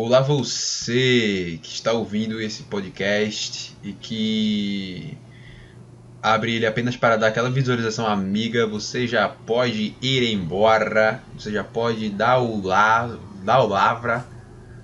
[0.00, 5.18] Olá você que está ouvindo esse podcast e que
[6.22, 11.64] abre ele apenas para dar aquela visualização amiga, você já pode ir embora, você já
[11.64, 13.10] pode dar o lá,
[13.42, 14.24] dar o lavra,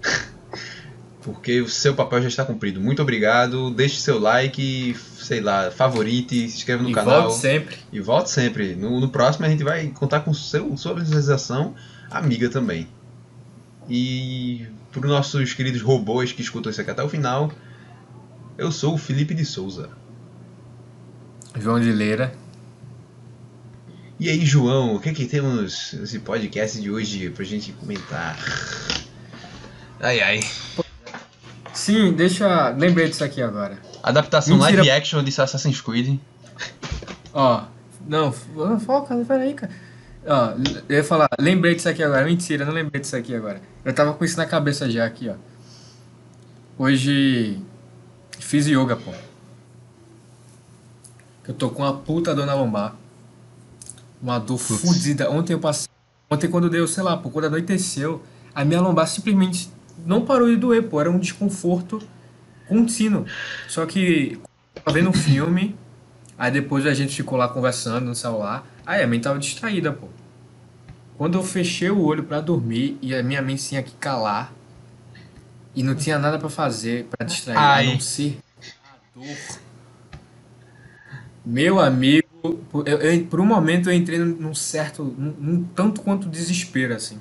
[1.22, 2.80] porque o seu papel já está cumprido.
[2.80, 7.22] Muito obrigado, deixe seu like, sei lá, favorite, se inscreva no e canal.
[7.22, 7.76] volte sempre.
[7.92, 8.74] E volte sempre.
[8.74, 11.72] No, no próximo a gente vai contar com seu, sua visualização
[12.10, 12.88] amiga também.
[13.88, 14.66] E
[15.00, 17.50] para os nossos queridos robôs que escutam isso aqui até o final,
[18.56, 19.90] eu sou o Felipe de Souza.
[21.56, 22.34] João de Leira.
[24.18, 28.38] E aí, João, o que é que temos nesse podcast de hoje pra gente comentar?
[30.00, 30.40] Ai ai.
[31.72, 32.70] Sim, deixa.
[32.70, 33.78] Lembrei disso aqui agora.
[34.02, 34.82] Adaptação Mentira.
[34.82, 36.18] live action de Assassin's Creed.
[37.32, 37.64] Ó,
[38.06, 38.32] não,
[38.80, 39.72] foca, peraí, cara.
[40.26, 40.54] Ó,
[40.88, 42.24] eu ia falar, lembrei disso aqui agora.
[42.24, 43.60] Mentira, não lembrei disso aqui agora.
[43.84, 45.34] Eu tava com isso na cabeça já aqui, ó.
[46.78, 47.60] Hoje
[48.38, 49.12] fiz yoga, pô.
[51.46, 52.96] Eu tô com uma puta dor na lombar.
[54.20, 54.80] Uma dor Putz.
[54.80, 55.30] fudida.
[55.30, 55.88] Ontem eu passei.
[56.30, 58.22] Ontem quando deu, sei lá, pô, quando anoiteceu,
[58.54, 59.70] a minha lombar simplesmente
[60.06, 61.00] não parou de doer, pô.
[61.00, 62.00] Era um desconforto
[62.66, 63.26] contínuo.
[63.68, 64.40] Só que
[64.74, 65.76] tava vendo um filme,
[66.38, 68.66] aí depois a gente ficou lá conversando no celular.
[68.86, 70.08] Aí a mente tava distraída, pô.
[71.16, 74.52] Quando eu fechei o olho pra dormir e a minha mente tinha que calar
[75.74, 77.86] e não tinha nada pra fazer pra distrair, Ai.
[77.88, 78.38] a não ser
[78.84, 79.36] a dor.
[81.44, 82.26] Meu amigo,
[82.70, 86.28] por, eu- eu- por um momento eu entrei num num certo, num, num tanto quanto
[86.28, 87.18] desespero assim.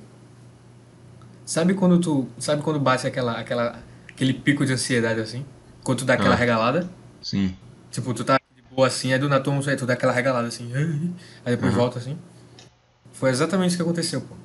[1.46, 5.46] Sabe quando tu, sabe quando bate aquela, aquela, aquele pico de ansiedade assim?
[5.84, 6.38] Quando tu dá aquela Ah.
[6.38, 6.90] regalada?
[7.22, 7.56] Sim.
[7.92, 8.40] Tipo, tu tá
[8.76, 10.72] boa assim, aí do nada aí tu dá aquela regalada assim,
[11.46, 11.80] aí depois Uhum.
[11.80, 12.18] volta assim.
[13.14, 14.36] Foi exatamente isso que aconteceu, pô.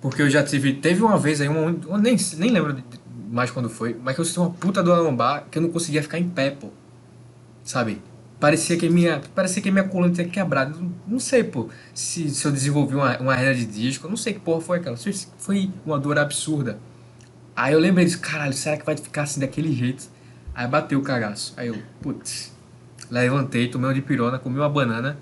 [0.00, 0.74] Porque eu já tive.
[0.74, 2.82] Teve uma vez aí, um, eu nem, nem lembro
[3.30, 5.70] mais quando foi, mas que eu senti uma puta dor na lombar que eu não
[5.70, 6.68] conseguia ficar em pé, pô.
[7.64, 8.02] Sabe?
[8.40, 10.78] Parecia que minha, parecia que minha coluna tinha quebrado.
[10.80, 14.34] Não, não sei, pô, se, se eu desenvolvi uma, uma hernia de disco, não sei
[14.34, 14.96] que porra foi aquela.
[14.96, 16.78] Foi- Foi uma dor absurda.
[17.56, 20.08] Aí eu lembrei disso, caralho, será que vai ficar assim daquele jeito?
[20.54, 21.54] Aí bateu o cagaço.
[21.56, 22.52] Aí eu, putz,
[23.10, 25.18] levantei, tomei uma de pirona, comi uma banana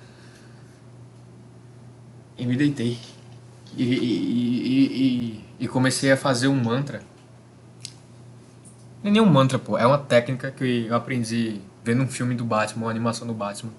[2.37, 2.99] e me deitei.
[3.77, 7.03] E, e, e, e, comecei a fazer um mantra.
[9.03, 12.35] Não é nem um mantra, pô, é uma técnica que eu aprendi vendo um filme
[12.35, 13.73] do Batman, uma animação do Batman.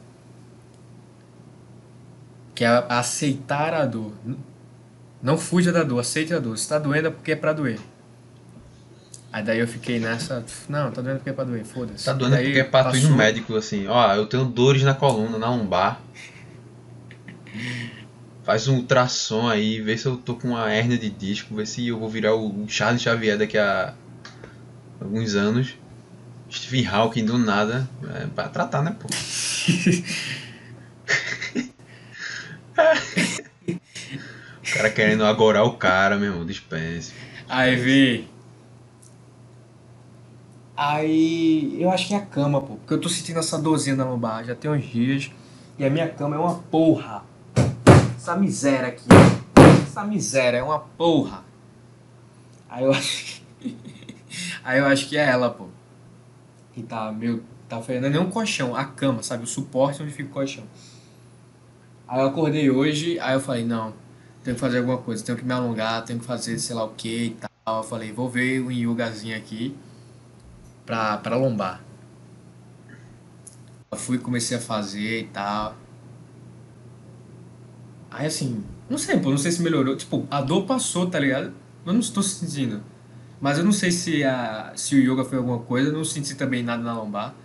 [2.56, 4.14] Que é aceitar a dor.
[5.22, 6.58] Não fuja da dor, aceite a dor.
[6.58, 7.80] Se tá doendo é porque é pra doer.
[9.34, 10.46] Aí daí eu fiquei nessa.
[10.70, 12.06] Não, tá doendo porque é pra doer, foda-se.
[12.06, 14.46] Tá doendo Daí porque é pra tu ir no passou- médico, assim, ó, eu tenho
[14.46, 16.00] dores na coluna, na lombar.
[18.44, 21.88] Faz um ultrassom aí, vê se eu tô com uma hérnia de disco, vê se
[21.88, 23.96] eu vou virar o Charles Xavier daqui a
[25.02, 25.76] alguns anos.
[26.52, 27.90] Stephen Hawking do nada.
[28.16, 29.08] É pra tratar, né, pô?
[33.68, 37.14] o cara querendo agorar o cara, meu irmão, dispense.
[37.50, 38.28] Aí vi.
[40.86, 42.76] Aí eu acho que é a cama, pô.
[42.76, 45.32] Porque eu tô sentindo essa dorzinha na lombar já tem uns dias.
[45.80, 47.24] E a minha cama é uma porra.
[48.18, 49.08] Essa miséria aqui.
[49.82, 51.46] Essa miséria é uma porra.
[52.70, 53.78] Aí eu acho que.
[54.62, 55.68] Aí eu acho que é ela, pô.
[56.74, 57.42] Que tá meio.
[57.70, 57.78] Tá.
[57.78, 59.46] Não é nem um colchão, a cama, sabe?
[59.46, 60.66] O suporte onde fica o colchão.
[62.06, 63.94] Aí eu acordei hoje, aí eu falei, não,
[64.44, 66.90] tenho que fazer alguma coisa, tenho que me alongar, tenho que fazer sei lá o
[66.90, 67.78] que e tal.
[67.78, 69.74] Eu falei, vou ver um yogazinho aqui
[70.86, 71.82] pra, pra lombar.
[73.92, 75.76] Eu fui comecei a fazer e tal.
[78.10, 79.96] Aí assim, não sei, pô, não sei se melhorou.
[79.96, 81.54] Tipo, a dor passou, tá ligado?
[81.86, 82.84] Eu não estou sentindo.
[83.42, 86.64] Mas eu não sei se, a, se o yoga foi alguma coisa, não senti também
[86.64, 87.36] nada na lombar.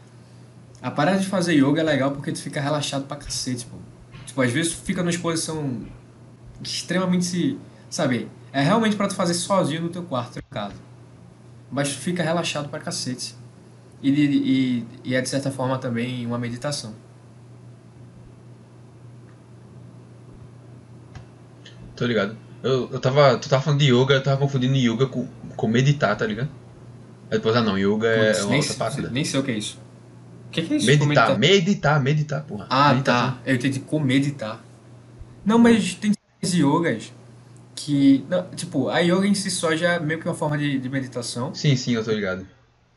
[0.81, 3.77] A parada de fazer yoga é legal porque tu fica relaxado pra cacete, pô.
[4.25, 5.83] Tipo, às vezes tu fica numa exposição
[6.63, 7.59] extremamente,
[7.91, 8.29] sabe?
[8.53, 10.88] É realmente pra tu fazer sozinho no teu quarto, em casa.
[11.71, 13.35] Mas fica relaxado pra cacete.
[14.03, 16.95] E, e, e é de certa forma também uma meditação.
[21.97, 22.37] Tô ligado.
[22.63, 23.37] Eu, eu tava.
[23.39, 25.27] Tu tava falando de yoga, eu tava confundindo yoga com,
[25.57, 26.49] com meditar, tá ligado?
[27.31, 29.11] Aí depois, ah não, yoga é uma nem, outra parada.
[29.11, 29.79] nem sei o que é isso.
[30.47, 30.87] O que, que é isso?
[30.87, 32.67] Meditar, Como meditar, meditar, porra.
[32.71, 33.31] Ah, Meditação.
[33.33, 33.39] tá.
[33.45, 34.65] Eu entendi com meditar.
[35.45, 36.13] Não, mas tem
[36.43, 37.13] yogas
[37.79, 38.25] que.
[38.29, 40.89] Não, tipo, a yoga em si só já é meio que uma forma de, de
[40.89, 41.55] meditação.
[41.55, 42.47] Sim, sim, eu tô ligado.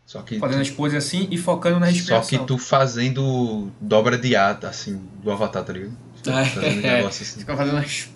[0.06, 2.40] Só que, Fazendo tu, as poses assim e focando na só respiração.
[2.40, 5.96] que tu fazendo dobra de ata, assim, do avatar, tá ligado?
[6.28, 6.96] Ah, Fazendo um é.
[6.98, 7.40] negócio assim.
[7.40, 8.10] Fica fazendo as.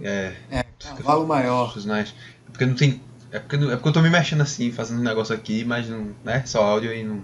[0.00, 0.64] É, É,
[0.96, 1.72] cavalo maior.
[1.72, 2.14] personagens.
[2.50, 3.00] Porque não tem.
[3.30, 5.88] É porque, não- é porque eu tô me mexendo assim, fazendo um negócio aqui, mas
[5.88, 6.12] não.
[6.24, 6.42] né?
[6.46, 7.22] Só áudio e não.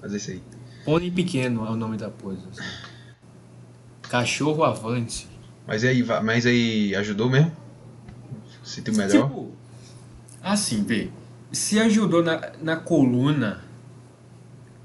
[0.00, 0.42] Fazer isso aí.
[0.84, 2.40] Pônei pequeno é o nome da pose.
[2.52, 2.62] assim.
[4.02, 5.26] Cachorro avante.
[5.66, 7.50] Mas e aí, mas aí ajudou mesmo?
[8.64, 9.28] Sentiu melhor?
[9.28, 9.52] Tipo,
[10.42, 11.10] assim, vê.
[11.52, 13.62] Se ajudou na, na coluna,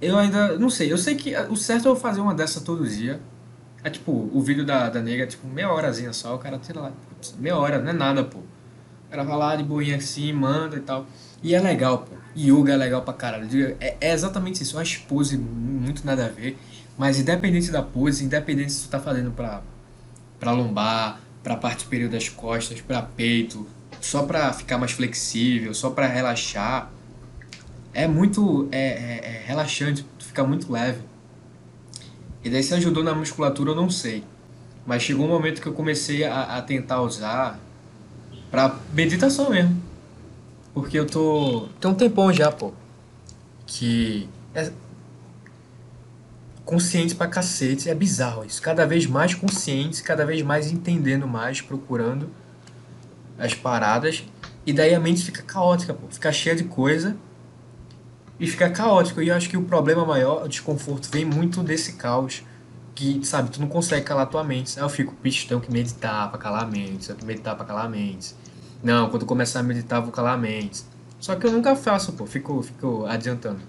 [0.01, 0.91] eu ainda não sei.
[0.91, 3.19] Eu sei que o certo é eu fazer uma dessa todo dia.
[3.83, 6.81] É tipo, o vídeo da, da nega é tipo meia horazinha só, o cara tira
[6.81, 6.91] lá.
[7.39, 8.39] Meia hora, não é nada, pô.
[8.39, 11.07] O cara vai lá de boinha assim, manda e tal.
[11.41, 12.15] E é legal, pô.
[12.37, 13.75] Yoga é legal pra caralho.
[13.79, 14.77] É, é exatamente isso.
[14.77, 16.57] Uma pose muito nada a ver.
[16.97, 19.61] Mas independente da pose, independente se tu tá fazendo pra,
[20.39, 23.65] pra lombar, pra parte superior das costas, pra peito,
[24.01, 26.91] só pra ficar mais flexível, só pra relaxar,
[27.93, 31.01] é muito é, é- é relaxante, fica muito leve.
[32.43, 34.23] E daí se ajudou na musculatura, eu não sei.
[34.85, 37.59] Mas chegou um momento que eu comecei a, a tentar usar
[38.49, 39.81] pra meditação mesmo.
[40.73, 41.67] Porque eu tô.
[41.79, 42.71] Tem um tempão já, pô.
[43.67, 44.27] Que.
[44.53, 44.71] É
[46.69, 47.89] consciente pra cacete.
[47.89, 48.61] É bizarro isso.
[48.61, 52.29] Cada vez mais consciente, cada vez mais entendendo mais, procurando
[53.39, 54.23] as paradas.
[54.67, 56.07] E daí a mente fica caótica, pô.
[56.11, 57.17] Fica cheia de coisa.
[58.39, 59.19] E fica caótico.
[59.19, 62.43] E eu acho que o problema maior, o desconforto, vem muito desse caos.
[62.93, 64.77] Que, sabe, tu não consegue calar tua mente.
[64.77, 65.15] Aí eu fico,
[65.47, 67.11] tenho que meditar pra calar a mente.
[67.11, 68.35] Que meditar pra calar a mente.
[68.83, 70.83] Não, quando começar a meditar, vou calar a mente.
[71.19, 72.27] Só que eu nunca faço, pô.
[72.27, 73.59] Fico, fico adiantando.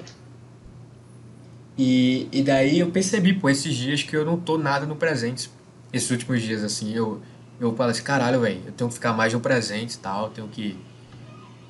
[1.83, 5.51] E, e daí eu percebi, pô, esses dias que eu não tô nada no presente.
[5.91, 7.23] Esses últimos dias, assim, eu,
[7.59, 10.47] eu falo assim, caralho, velho, eu tenho que ficar mais no presente e tal, tenho
[10.47, 10.77] que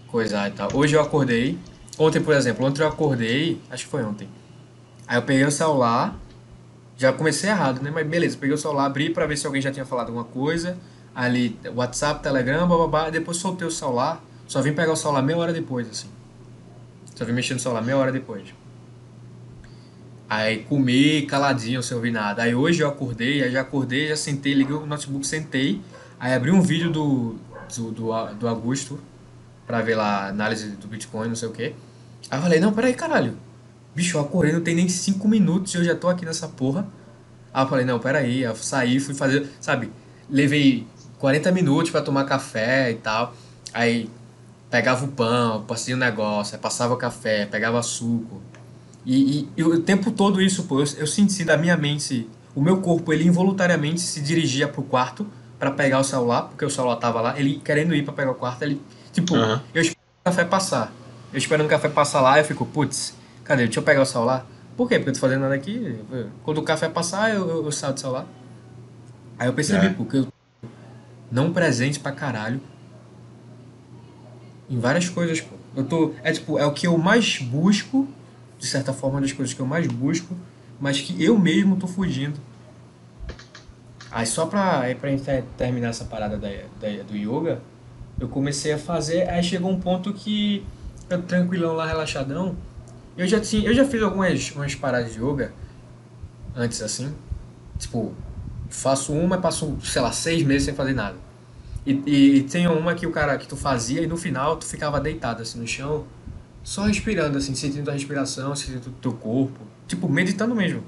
[0.08, 0.68] coisar e tal.
[0.74, 1.56] Hoje eu acordei,
[1.96, 4.28] ontem, por exemplo, ontem eu acordei, acho que foi ontem.
[5.06, 6.18] Aí eu peguei o celular,
[6.96, 7.92] já comecei errado, né?
[7.94, 10.76] Mas beleza, peguei o celular, abri pra ver se alguém já tinha falado alguma coisa.
[11.14, 15.52] Ali, WhatsApp, Telegram, bababá, depois soltei o celular, só vim pegar o celular meia hora
[15.52, 16.08] depois, assim.
[17.14, 18.58] Só vim mexer no celular meia hora depois.
[20.30, 22.44] Aí comi caladinho, sem ouvir nada.
[22.44, 25.80] Aí hoje eu acordei, aí já acordei, já sentei, liguei o notebook, sentei.
[26.20, 27.34] Aí abri um vídeo do,
[27.76, 29.00] do, do, do Augusto
[29.66, 31.74] pra ver lá análise do Bitcoin, não sei o quê.
[32.30, 33.36] Aí eu falei, não, peraí, caralho.
[33.92, 36.86] Bicho, eu acordei, não tem nem 5 minutos e eu já tô aqui nessa porra.
[37.52, 38.24] Aí eu falei, não, peraí.
[38.24, 39.90] Aí eu saí, fui fazer, sabe?
[40.30, 40.86] Levei
[41.18, 43.34] 40 minutos pra tomar café e tal.
[43.74, 44.08] Aí
[44.70, 48.40] pegava o pão, passei o negócio, aí passava o café, pegava suco.
[49.04, 52.60] E, e, e o tempo todo isso, pô, eu, eu senti da minha mente, o
[52.60, 55.26] meu corpo, ele involuntariamente se dirigia pro quarto
[55.58, 58.34] pra pegar o celular, porque o celular tava lá, ele querendo ir pra pegar o
[58.34, 58.80] quarto, ele,
[59.12, 59.62] tipo, Aham.
[59.74, 60.92] eu esperando o café passar.
[61.32, 63.14] Eu esperando o café passar lá, eu fico, putz,
[63.44, 63.64] cadê?
[63.64, 64.46] Deixa eu pegar o celular.
[64.76, 64.96] Por quê?
[64.96, 65.98] Porque eu tô fazendo nada aqui.
[66.42, 68.26] Quando o café passar, eu, eu, eu saio do celular.
[69.38, 69.90] Aí eu percebi, É.
[69.90, 70.28] porque eu
[71.30, 72.60] não presente pra caralho
[74.68, 75.54] em várias coisas, pô.
[75.76, 78.08] Eu tô, é tipo, é o que eu mais busco,
[78.60, 80.36] de certa forma, uma das coisas que eu mais busco,
[80.78, 82.38] mas que eu mesmo tô fugindo.
[84.10, 85.10] Aí só pra, aí pra
[85.56, 87.62] terminar essa parada da, da, do yoga,
[88.18, 90.64] eu comecei a fazer, aí chegou um ponto que
[91.08, 92.54] eu tranquilão lá, relaxadão,
[93.16, 95.52] eu já tinha, eu já fiz algumas umas paradas de yoga
[96.54, 97.14] antes assim,
[97.78, 98.12] tipo,
[98.68, 101.16] faço uma e passo, sei lá, seis meses sem fazer nada.
[101.86, 104.66] E, e, e tem uma que o cara que tu fazia e no final tu
[104.66, 106.04] ficava deitado assim no chão,
[106.62, 110.82] só respirando assim, sentindo a respiração, sentindo o teu corpo, tipo, meditando mesmo.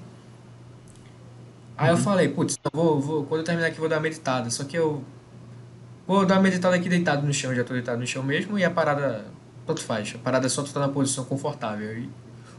[1.76, 4.49] Aí eu falei, putz, eu vou, vou, quando eu terminar aqui vou dar uma meditada,
[4.50, 5.02] só que eu
[6.07, 8.64] vou dar uma meditada aqui deitado no chão, já tô deitado no chão mesmo e
[8.64, 9.25] a parada,
[9.67, 12.09] tanto faz, a parada é só tu estar na posição confortável e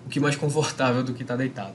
[0.05, 1.73] o que mais confortável do que estar deitado.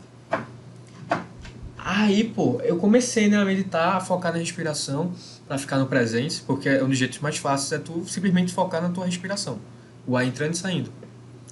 [1.79, 5.13] Aí, pô, eu comecei né, a meditar, a focar na respiração,
[5.47, 8.91] pra ficar no presente, porque um dos jeitos mais fáceis é tu simplesmente focar na
[8.91, 9.59] tua respiração.
[10.07, 10.93] O ar entrando e saindo.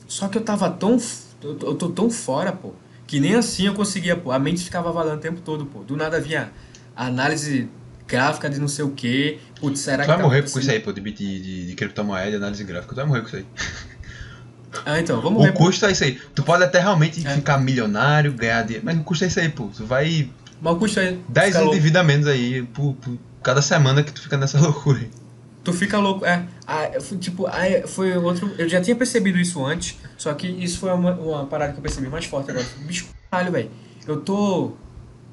[0.06, 0.98] Só que eu tava tão.
[1.42, 2.72] Eu tô, eu tô tão fora, pô,
[3.06, 4.30] que nem assim eu conseguia, pô.
[4.32, 5.80] A mente ficava valendo o tempo todo, pô.
[5.80, 6.50] Do nada vinha
[6.94, 7.68] análise
[8.06, 9.38] gráfica de não sei o quê.
[9.60, 12.36] Putz, será Tu que vai tá morrer com isso aí, pô, de, de, de, criptomoeda,
[12.36, 12.94] análise gráfica.
[12.94, 13.46] Tu vai morrer com isso aí.
[14.84, 15.58] Ah, então, vamos O pô.
[15.64, 16.20] custo é isso aí.
[16.34, 17.30] Tu pode até realmente É.
[17.34, 19.68] ficar milionário, ganhar dinheiro, mas não custa isso aí, pô.
[19.74, 21.16] Tu vai Mas o custo é.
[21.28, 24.36] 10 fica anos de vida a menos aí por, por cada semana que tu fica
[24.36, 25.08] nessa loucura aí.
[25.66, 26.46] Tu fica louco, é.
[26.64, 28.54] Ah, tipo, aí foi outro.
[28.56, 31.82] Eu já tinha percebido isso antes, só que isso foi uma, uma parada que eu
[31.82, 32.64] percebi mais forte agora.
[32.82, 33.70] Bicho, caralho, velho.
[34.06, 34.74] Eu tô.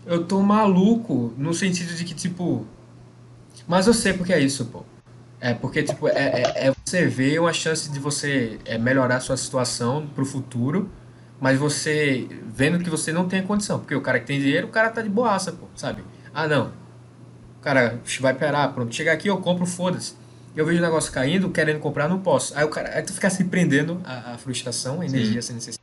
[0.08, 2.66] Eu tô maluco no sentido de que, tipo.
[3.68, 4.84] Mas eu sei porque é isso, pô.
[5.40, 9.38] É porque, tipo, é, é, é você ver uma chance de você é, melhorar sua
[9.38, 10.90] situação pro futuro,
[11.40, 13.78] mas você vendo que você não tem a condição.
[13.78, 16.04] Porque o cara que tem dinheiro, o cara tá de boaça, pô, sabe?
[16.34, 16.72] Ah, não.
[17.60, 18.96] O cara vai esperar, pronto.
[18.96, 20.23] Chegar aqui eu compro, foda-se.
[20.56, 22.56] Eu vejo o negócio caindo, querendo comprar, não posso.
[22.58, 25.82] Aí o cara, aí tu fica se prendendo a, frustração, a energia sem necessidade.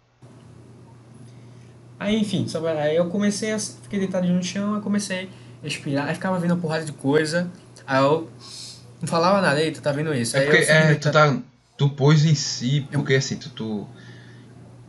[1.99, 3.59] Aí, enfim, só aí eu comecei a.
[3.59, 5.29] Fiquei deitado no chão, aí comecei
[5.61, 7.51] a respirar, aí ficava vendo uma porrada de coisa.
[7.87, 8.31] Aí eu
[9.01, 10.37] não falava nada, aí tu tá vendo isso.
[10.37, 11.39] É Aí porque eu é, tu, tá,
[11.77, 13.87] tu pôs em si, porque assim, tu, tu,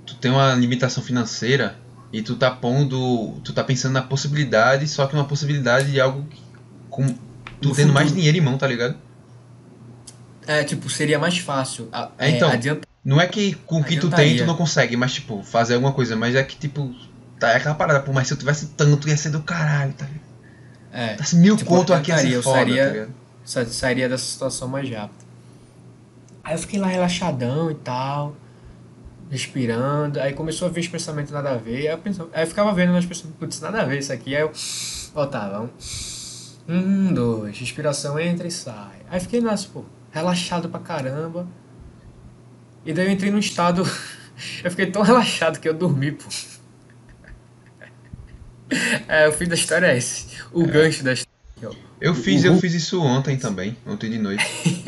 [0.05, 1.75] tu tem uma limitação financeira
[2.13, 3.39] e tu tá pondo.
[3.43, 6.41] Tu tá pensando na possibilidade, só que uma possibilidade de algo que-
[6.89, 7.07] com.
[7.61, 8.15] Tu tendo mais futuro.
[8.15, 8.95] dinheiro em mão, tá ligado?
[10.48, 11.88] É, tipo, seria mais fácil.
[11.91, 12.50] a- É, então.
[12.50, 15.74] adianta- Não é que com o que tu tem tu não consegue, mas tipo, fazer
[15.75, 16.93] alguma coisa, mas é que tipo.
[17.39, 20.05] Tá, é aquela parada, pô, mas se eu tivesse tanto ia ser do caralho, tá
[20.05, 20.21] ligado?
[20.93, 23.13] É, Tivesse mil Tipo, conto aqui ia ser eu foda, sairia- tá ligado?
[23.43, 25.25] sa- sairia dessa situação mais rápido.
[26.43, 28.36] Aí eu fiquei lá relaxadão e tal,
[29.29, 30.19] respirando.
[30.19, 31.77] Aí começou a vir os pensamentos nada a ver.
[31.77, 34.36] Aí eu, pensava, aí eu ficava vendo meus pensamentos, putz, nada a ver isso aqui.
[34.36, 34.51] Aí eu
[35.13, 35.62] voltava.
[35.62, 35.69] Um,
[36.75, 38.98] um, dois, respiração entra e sai.
[39.10, 41.47] Aí fiquei nessa, pô, relaxado pra caramba.
[42.85, 43.83] E daí eu entrei num estado.
[44.63, 46.25] eu fiquei tão relaxado que eu dormi, pô.
[49.07, 50.27] É, o fim da história é esse.
[50.51, 51.31] O gancho da história.
[51.99, 54.43] Eu fiz, eu fiz isso ontem também, ontem de noite.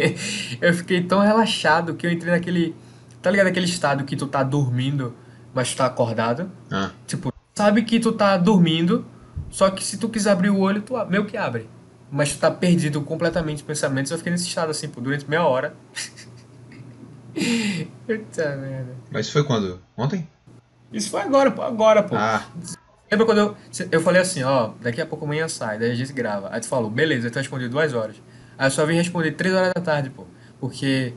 [0.60, 2.76] eu fiquei tão relaxado que eu entrei naquele.
[3.22, 3.48] Tá ligado?
[3.48, 5.16] Aquele estado que tu tá dormindo,
[5.54, 6.52] mas tu tá acordado.
[6.72, 9.06] Ah, Tipo, sabe que tu tá dormindo,
[9.52, 11.70] só que se tu quiser abrir o olho, tu meio que abre.
[12.14, 14.12] Mas tu tá perdido completamente em pensamentos.
[14.12, 15.74] Eu fiquei nesse estado assim, por durante meia hora.
[18.06, 18.96] Puta merda.
[19.10, 19.82] mas foi quando?
[19.98, 20.28] Ontem?
[20.92, 21.64] Isso foi agora, pô.
[21.64, 22.16] Agora, pô.
[22.16, 22.46] Ah,
[23.10, 23.58] Lembra quando eu,
[23.92, 26.50] eu falei assim, ó, daqui a pouco amanhã sai, daí a gente grava.
[26.52, 28.16] Aí tu falou, beleza, tu respondeu duas horas.
[28.58, 30.26] Aí eu só vim responder três horas da tarde, pô.
[30.60, 31.14] Porque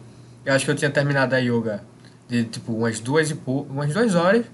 [0.47, 1.85] eu acho que eu tinha terminado a yoga
[2.26, 4.47] de tipo umas duas e pouco, umas duas horas.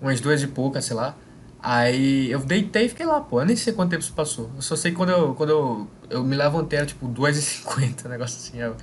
[0.00, 1.14] Umas duas e poucas, sei lá.
[1.62, 3.40] Aí eu deitei e fiquei lá, pô.
[3.40, 4.50] Eu nem sei quanto tempo isso passou.
[4.56, 8.38] Eu só sei quando eu, quando eu, eu me levantei era tipo 2h50, um negócio
[8.38, 8.58] assim.
[8.58, 8.76] Eu...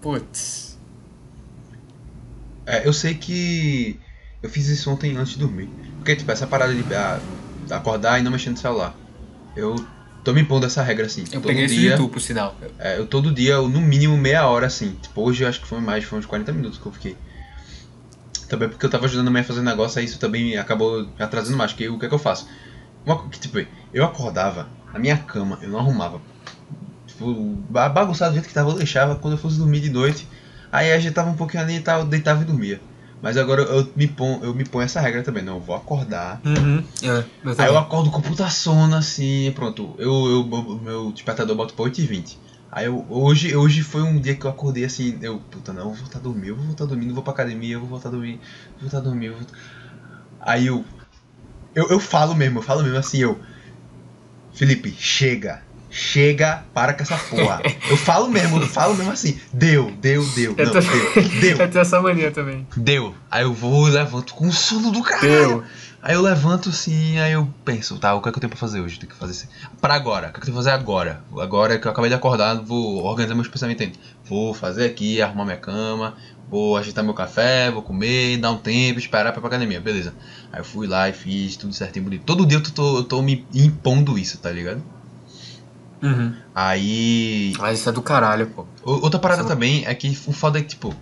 [0.00, 0.78] Putz.
[2.66, 3.98] É, eu sei que
[4.42, 5.68] eu fiz isso ontem antes de dormir.
[5.96, 7.20] Porque, tipo, essa parada de ah,
[7.70, 8.94] acordar e não mexer no celular.
[9.56, 9.76] Eu
[10.24, 11.22] tô me impondo essa regra assim.
[11.32, 12.56] Eu todo peguei isso dia, de tu, por sinal.
[12.78, 14.96] é, eu todo dia, eu, no mínimo meia hora assim.
[15.00, 17.16] Tipo, hoje eu acho que foi mais, foi uns 40 minutos que eu fiquei.
[18.48, 21.10] Também porque eu tava ajudando a mãe a fazer negócio, aí isso também acabou me
[21.18, 21.72] atrasando mais.
[21.72, 22.48] Porque o que é que eu faço?
[23.04, 23.58] Uma, tipo,
[23.92, 26.20] eu acordava na minha cama, eu não arrumava.
[27.06, 27.34] Tipo,
[27.68, 30.26] ba- bagunçado do jeito que tava, eu deixava quando eu fosse dormir de noite.
[30.70, 32.80] Aí ajeitava um pouquinho ali e tal, deitava e dormia.
[33.20, 36.40] Mas agora eu me ponho, eu me ponho essa regra também, não, eu vou acordar.
[36.44, 36.84] Uhum.
[37.02, 39.94] É, eu Aí eu acordo com puta sono assim, pronto.
[39.98, 42.36] Eu, eu, meu despertador boto pra 8h20.
[42.70, 45.88] Aí eu, hoje, hoje foi um dia que eu acordei assim, eu, puta, não, eu
[45.88, 47.88] vou voltar a dormir, eu vou voltar a dormir, não vou pra academia, eu vou
[47.88, 48.40] voltar a dormir,
[48.78, 49.26] vou voltar a dormir.
[49.26, 49.46] Eu vou...
[50.40, 50.84] Aí eu,
[51.74, 53.40] eu, eu falo mesmo, eu falo mesmo assim, eu,
[54.52, 57.62] Felipe, chega, chega, para com essa porra.
[57.88, 61.56] Eu falo mesmo, eu falo mesmo assim, deu, deu, deu, Eu não, tô- deu, deu.
[61.62, 62.66] Eu tenho essa mania também.
[62.76, 63.14] Deu.
[63.30, 65.28] Aí eu vou levanto com sono do caralho.
[65.30, 65.64] Deu.
[66.00, 68.58] Aí eu levanto assim, aí eu penso, tá, o que é que eu tenho pra
[68.58, 68.98] fazer hoje?
[69.00, 69.48] Tenho que fazer assim.
[69.80, 71.24] Pra agora, o que é que eu tenho que fazer agora?
[71.38, 73.84] Agora que eu acabei de acordar, vou organizar meus pensamentos.
[73.84, 73.98] ainda.
[74.24, 76.14] Vou fazer aqui, arrumar minha cama,
[76.48, 80.14] vou ajeitar meu café, vou comer, dar um tempo, esperar pra ir pra academia, beleza.
[80.52, 82.22] Aí eu fui lá e fiz tudo certinho, bonito.
[82.24, 84.80] Todo dia eu tô, eu tô me impondo isso, tá ligado?
[86.00, 86.32] Uhum.
[86.54, 88.64] Aí Mas isso é do caralho, pô.
[88.84, 89.48] Outra parada Sim.
[89.48, 90.94] também é que o foda é que, tipo,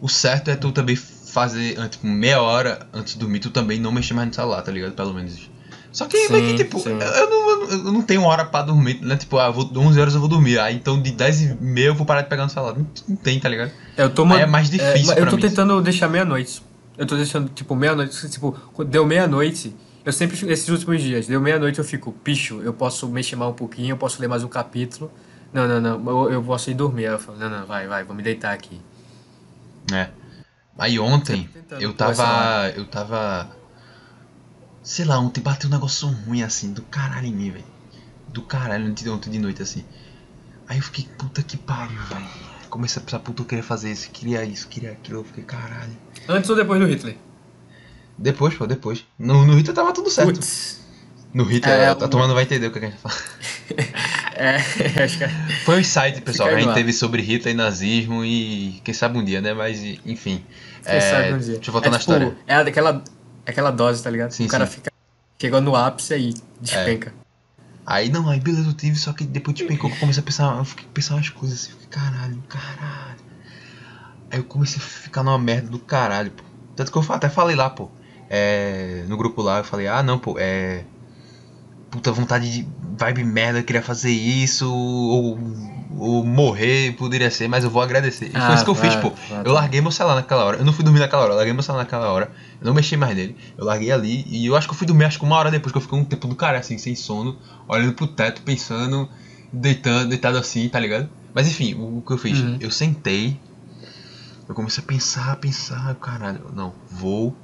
[0.00, 0.96] o certo é tu também
[1.30, 4.62] fazer, ah, tipo, meia hora antes de dormir, tu também não mexer mais no celular,
[4.62, 4.92] tá ligado?
[4.92, 5.50] Pelo menos.
[5.92, 9.16] Só que, Sim, que, tipo, eu, eu não, eu não tenho hora pra dormir, né?
[9.16, 11.94] Tipo, ah, vou, 11 horas eu vou dormir, aí então de 10 e meia eu
[11.94, 12.76] vou parar de pegar no celular.
[12.76, 13.72] Não, não tem, tá ligado?
[13.96, 16.62] Eu tô Aí é mais difícil é, Eu tô tentando deixar meia-noite.
[16.96, 18.28] Eu tô deixando, tipo, meia-noite.
[18.28, 19.74] Tipo, deu meia-noite.
[20.04, 23.54] Eu sempre, esses últimos dias, deu meia-noite eu fico, picho, eu posso mexer mais um
[23.54, 25.10] pouquinho, eu posso ler mais um capítulo.
[25.52, 27.06] Não, não, não, eu, eu posso ir dormir.
[27.06, 28.80] Aí eu falo, não, não, vai, vai, vou me deitar aqui.
[29.92, 30.08] É.
[30.78, 32.70] Aí ontem, tentando eu essa tava.
[32.70, 33.50] Eu tava.
[34.82, 37.64] Sei lá, ontem bateu um negócio ruim assim, do caralho em mim, velho.
[38.28, 39.84] Do caralho, ontem ontem de noite assim.
[40.66, 42.26] Aí eu fiquei, puta que pariu, velho.
[42.70, 45.20] Comecei a pensar, puta, eu queria fazer isso, queria isso, queria aquilo.
[45.20, 45.96] Eu fiquei, caralho.
[46.28, 47.18] Antes ou depois do Hitler?
[48.16, 49.04] Depois, pô, depois.
[49.18, 50.34] No, no Hitler tava tudo certo.
[50.34, 50.79] Putz.
[51.32, 53.14] No Hitler, É, a, turma não vai entender o que a gente fala.
[54.40, 54.56] É,
[55.04, 55.28] acho que é.
[55.66, 58.94] Foi um insight, pessoal, que aí a gente teve sobre Hitler e nazismo e quem
[58.94, 59.52] sabe um dia, né?
[59.52, 60.42] Mas, enfim.
[60.82, 61.54] Quem É, sabe um dia.
[61.56, 62.36] Deixa eu voltar é, na tipo, história.
[62.46, 63.04] É aquela,
[63.44, 64.30] aquela dose, tá ligado?
[64.30, 64.76] Sim, o cara sim.
[64.76, 64.90] fica.
[65.38, 67.12] Chegou no ápice aí, despenca.
[67.86, 70.24] Aí não, aí beleza, eu tive, só que depois de pencou que eu comecei a
[70.24, 73.20] pensar, eu fiquei pensando umas coisas assim, eu fiquei, caralho, caralho.
[74.30, 76.44] Aí eu comecei a ficar numa merda do caralho, pô.
[76.76, 77.90] Tanto que eu até falei lá, pô.
[78.28, 80.84] É, no grupo lá, eu falei, ah não, pô, é.
[81.90, 82.68] Puta vontade de,
[82.98, 85.38] vibe merda, eu queria fazer isso, ou,
[85.98, 88.26] ou morrer, poderia ser, mas eu vou agradecer.
[88.26, 89.12] E foi Ah, isso que eu fiz, pô.
[89.28, 89.42] vai.
[89.44, 90.58] Eu larguei meu celular naquela hora.
[90.58, 92.30] Eu não fui dormir naquela hora, eu larguei meu celular naquela hora.
[92.60, 93.36] Eu não mexi mais nele.
[93.56, 95.72] Eu larguei ali e eu acho que eu fui dormir acho que uma hora depois,
[95.72, 99.08] que eu fiquei um tempo do cara assim, sem sono, olhando pro teto, pensando,
[99.52, 101.08] deitando, deitado assim, tá ligado?
[101.34, 102.38] Mas enfim, o, que eu fiz?
[102.38, 102.58] Uhum.
[102.60, 103.38] Eu sentei,
[104.48, 107.36] eu comecei a pensar, pensar, caralho, não, vou.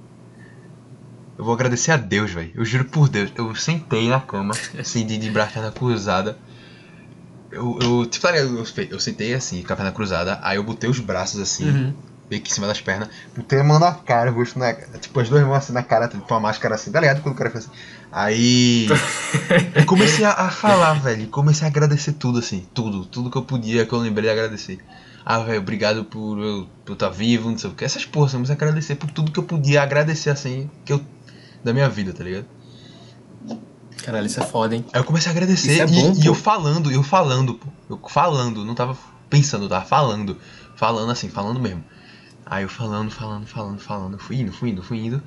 [1.38, 2.50] Eu vou agradecer a Deus, velho.
[2.54, 3.30] Eu juro por Deus.
[3.36, 6.38] Eu sentei na cama, assim, de, de braço perna cruzada.
[7.50, 10.38] Eu, eu, tipo, tá eu, eu sentei assim, com a perna cruzada.
[10.42, 11.94] Aí eu botei os braços assim, Uhum.
[12.30, 13.08] meio que em cima das pernas.
[13.36, 16.08] Botei a mão na cara, o rosto na Tipo, as duas mãos assim na cara,
[16.08, 17.22] tipo, a máscara assim, tá ligado?
[17.22, 17.74] Quando o cara faz assim.
[18.10, 18.88] Aí.
[19.74, 21.26] eu comecei a, a falar, velho.
[21.28, 22.66] Comecei a agradecer tudo, assim.
[22.74, 23.04] Tudo.
[23.04, 24.78] Tudo que eu podia, que eu lembrei de agradecer.
[25.24, 27.84] Ah, velho, obrigado por eu estar vivo, não sei o que.
[27.84, 31.00] Essas porras, eu comecei a agradecer por tudo que eu podia agradecer, assim, que eu.
[31.66, 32.46] Da minha vida, tá ligado?
[34.04, 34.84] Caralho, isso é foda, hein?
[34.92, 36.28] Aí eu comecei a agradecer é e, bom, e pô.
[36.28, 37.66] eu falando, eu falando, pô.
[37.90, 38.96] Eu falando, não tava
[39.28, 40.36] pensando, eu tava falando.
[40.76, 41.82] Falando assim, falando mesmo.
[42.44, 44.16] Aí eu falando, falando, falando, falando.
[44.18, 45.20] Fui indo, fui indo, fui indo.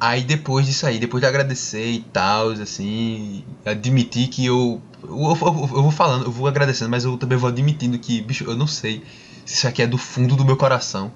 [0.00, 5.36] Aí depois disso aí, depois de agradecer e tal, assim, admitir que eu eu, eu,
[5.42, 8.56] eu- eu vou falando, eu vou agradecendo, mas eu também vou admitindo que, bicho, eu
[8.56, 9.02] não sei
[9.44, 11.12] se isso aqui é do fundo do meu coração.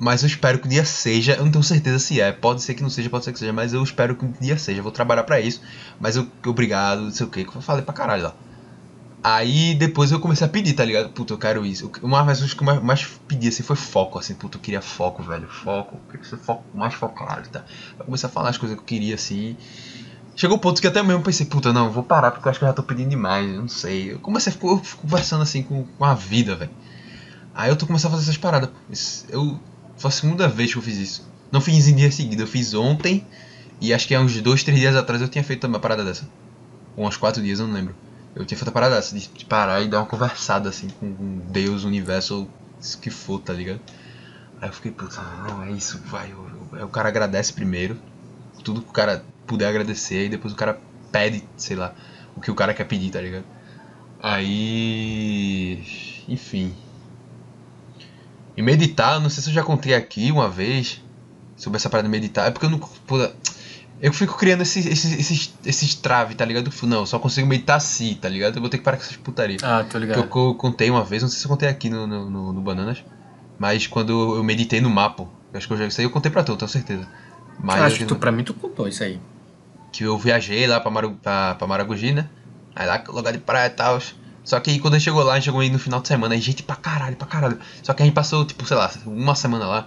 [0.00, 2.72] Mas eu espero que o dia seja, eu não tenho certeza se é, pode ser
[2.72, 4.82] que não seja, pode ser que seja, mas eu espero que o dia seja, eu
[4.82, 5.60] vou trabalhar pra isso.
[6.00, 8.34] Mas eu, obrigado, não sei o que, que eu falei pra caralho lá.
[9.22, 11.10] Aí depois eu comecei a pedir, tá ligado?
[11.10, 11.92] Puta, eu quero isso.
[12.02, 14.80] Uma das coisas que eu mais, mais pedi assim foi foco, assim, puta, eu queria
[14.80, 15.46] foco, velho.
[15.46, 17.62] Foco, eu queria ser foco, mais focado, tá?
[17.98, 19.54] Eu comecei a falar as coisas que eu queria, assim.
[20.34, 22.64] Chegou o ponto que até mesmo pensei, puta, não, vou parar porque eu acho que
[22.64, 24.12] eu já tô pedindo demais, não sei.
[24.12, 26.70] Eu comecei a ficar conversando assim com, com a vida, velho.
[27.54, 28.70] Aí eu tô começando a fazer essas paradas.
[29.28, 29.60] Eu.
[30.00, 31.30] Foi a segunda vez que eu fiz isso.
[31.52, 33.22] Não fiz em dia seguido, eu fiz ontem.
[33.82, 36.26] E acho que há uns dois, três dias atrás eu tinha feito uma parada dessa.
[36.96, 37.94] Ou uns quatro dias, eu não lembro.
[38.34, 41.84] Eu tinha feito a parada dessa, de, parar e dar uma conversada assim com Deus,
[41.84, 42.48] universo,
[42.80, 43.78] isso que for, tá ligado?
[44.58, 46.32] Aí eu fiquei, puta, não, é isso, vai.
[46.72, 47.98] Aí o cara agradece primeiro.
[48.64, 50.80] Tudo que o cara puder agradecer, e depois o cara
[51.12, 51.94] pede, sei lá,
[52.34, 53.44] o que o cara quer pedir, tá ligado?
[54.22, 55.84] Aí.
[56.26, 56.74] Enfim.
[58.56, 61.00] E meditar, não sei se eu já contei aqui uma vez
[61.56, 62.48] sobre essa parada de meditar.
[62.48, 62.80] É porque eu não.
[64.02, 66.66] Eu fico criando esses, esses, esses, esses traves, tá ligado?
[66.66, 68.56] Eu fico, não, eu só consigo meditar assim, tá ligado?
[68.56, 69.58] Eu vou ter que parar com essas putaria.
[69.62, 70.18] Ah, tô ligado.
[70.20, 72.52] eu, que eu contei uma vez, não sei se eu contei aqui no, no, no-
[72.54, 73.04] no Bananas.
[73.58, 76.30] Mas quando eu meditei no mapa, eu acho que eu já isso aí eu contei
[76.32, 77.06] pra tu, tenho certeza.
[77.62, 79.20] Mas Eu acho que tu, pra mim tu contou isso aí.
[79.92, 82.26] que eu viajei lá pra, Maru, pra, pra Maragogi, né?
[82.74, 84.00] Aí lá, lugar de praia e tal.
[84.50, 86.34] Só que aí quando gente chegou lá, a gente chegou aí no final de semana,
[86.34, 87.56] aí gente pra caralho, pra caralho.
[87.84, 89.86] Só que a gente passou, tipo, sei lá, uma semana lá.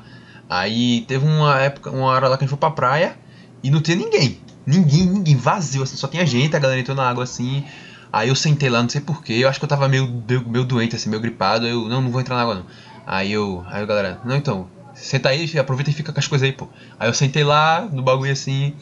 [0.49, 3.13] Aí teve uma época, uma hora lá que a gente foi pra praia
[3.61, 4.37] e não tinha ninguém.
[4.65, 7.61] Ninguém, ninguém, vazio, assim, só tinha gente, a galera entrou na água assim.
[8.09, 10.63] Aí eu sentei lá, não sei porquê, eu acho que eu tava meio, meio, meio
[10.63, 11.67] doente, assim, meio gripado.
[11.67, 12.65] Eu, não, não vou entrar na água não.
[13.05, 16.45] Aí eu, aí a galera, não então, senta aí, aproveita e fica com as coisas
[16.45, 16.69] aí, pô.
[16.97, 18.73] Aí eu sentei lá, no bagulho assim.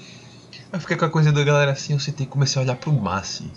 [0.71, 2.75] Aí eu fiquei com a coisa da galera assim, eu sentei e comecei a olhar
[2.75, 3.49] pro mar, assim.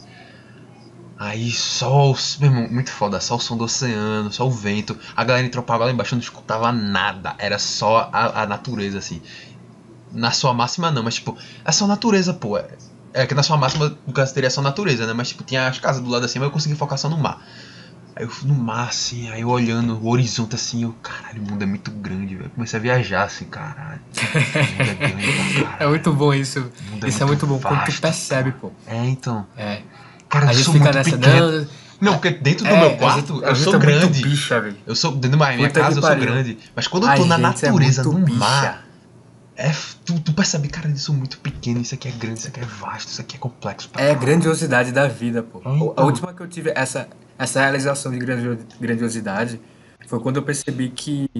[1.24, 4.96] Aí só, o- meu irmão, muito foda, só o som do oceano, só o vento.
[5.16, 9.22] A galera entrou pra lá embaixo, não escutava nada, era só a, a natureza, assim.
[10.12, 12.58] Na sua máxima não, mas tipo, é só natureza, pô.
[12.58, 12.66] É,
[13.14, 15.12] é que na sua máxima, no caso, teria só natureza, né?
[15.12, 17.40] Mas tipo, tinha as casas do lado assim, mas eu consegui focar só no mar.
[18.16, 21.50] Aí eu fui no mar, assim, aí eu olhando o horizonte assim, eu, caralho, o
[21.50, 22.50] mundo é muito grande, velho.
[22.50, 24.00] Comecei a viajar assim, caralho.
[24.14, 25.74] O é grande caralho.
[25.80, 26.60] É muito bom isso.
[26.60, 28.70] O mundo Isso é muito bom quando tu vasto, percebe, pô.
[28.86, 29.44] É, então.
[29.56, 29.82] É.
[30.34, 31.52] Cara, A eu gente sou fica muito nessa, pequeno.
[31.60, 31.66] não.
[32.00, 34.22] Não, porque dentro do é, meu a quarto gente- eu sou é grande.
[34.22, 34.74] bicha.
[34.86, 37.24] Eu sou dentro da minha Puta casa eu sou grande, mas quando eu A tô
[37.24, 38.38] na é natureza, muito no bicha.
[38.38, 38.84] mar,
[39.56, 39.72] é
[40.04, 42.64] tu, tu percebe, cara, eu sou muito pequeno, isso aqui é grande, isso aqui é
[42.64, 43.88] vasto, isso aqui é complexo.
[43.96, 45.60] É a grandiosidade da vida, pô.
[45.60, 45.94] Então.
[45.96, 49.60] A última que eu tive essa, essa realização de grandio- grandiosidade
[50.08, 51.30] foi quando eu percebi que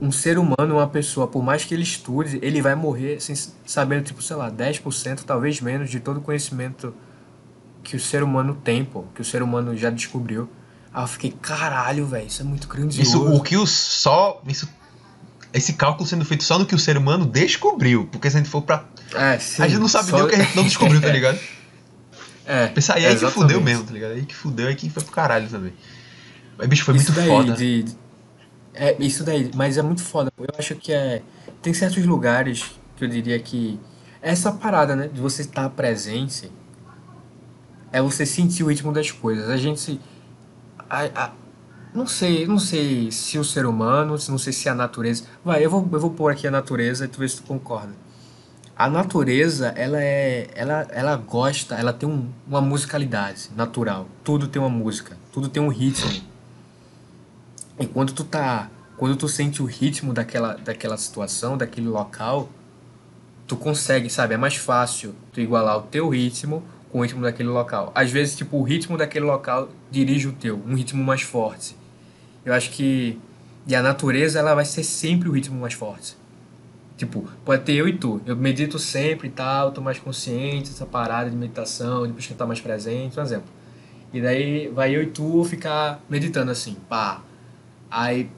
[0.00, 4.02] um ser humano, uma pessoa, por mais que ele estude, ele vai morrer sem, sabendo,
[4.04, 6.94] tipo, sei lá, 10%, talvez menos, de todo o conhecimento
[7.82, 9.04] que o ser humano tem, pô.
[9.14, 10.48] Que o ser humano já descobriu.
[10.92, 13.00] Aí eu fiquei, caralho, velho, isso é muito grandioso.
[13.00, 14.40] Isso, o que o só.
[14.46, 14.68] Isso,
[15.52, 18.06] esse cálculo sendo feito só no que o ser humano descobriu.
[18.10, 18.84] Porque se a gente for pra.
[19.14, 21.08] É, sim, a gente não sabe só- nem o que a gente não descobriu, tá
[21.12, 21.38] ligado?
[22.46, 24.12] É, Pensar aí, aí que fudeu mesmo, tá ligado?
[24.12, 25.72] Aí que fudeu, aí que foi pro caralho também.
[26.58, 27.52] Mas, bicho, foi isso muito daí foda.
[27.54, 27.84] de-
[28.74, 30.32] é, isso daí, mas é muito foda.
[30.38, 31.22] Eu acho que é.
[31.62, 32.64] Tem certos lugares
[32.96, 33.78] que eu diria que.
[34.22, 35.08] Essa parada, né?
[35.12, 36.50] De você estar presente.
[37.92, 39.48] É você sentir o ritmo das coisas.
[39.48, 40.00] A gente se.
[40.88, 41.32] a- a-
[41.92, 45.24] não sei, não sei se o ser humano, não sei se a natureza.
[45.44, 47.92] Vai, eu vou, eu vou pôr aqui a natureza e tu vê se tu concorda.
[48.76, 50.48] A natureza, ela é.
[50.54, 54.06] Ela, ela gosta, ela tem um, uma musicalidade natural.
[54.24, 56.22] Tudo tem uma música, tudo tem um ritmo.
[57.78, 58.70] E quando tu tá.
[58.96, 62.50] Quando tu sente o ritmo daquela, daquela situação, daquele local,
[63.46, 64.34] tu consegue, sabe?
[64.34, 67.92] É mais fácil tu igualar o teu ritmo com o ritmo daquele local.
[67.94, 71.76] Às vezes, tipo, o ritmo daquele local dirige o teu, um ritmo mais forte.
[72.44, 73.18] Eu acho que.
[73.66, 76.16] E a natureza, ela vai ser sempre o ritmo mais forte.
[76.96, 78.20] Tipo, pode ter eu e tu.
[78.26, 82.46] Eu medito sempre e tal, tô mais consciente dessa parada de meditação, de buscar estar
[82.46, 83.48] mais presente, por exemplo.
[84.12, 87.22] E daí vai eu e tu ficar meditando assim, pá.
[87.90, 88.30] Aí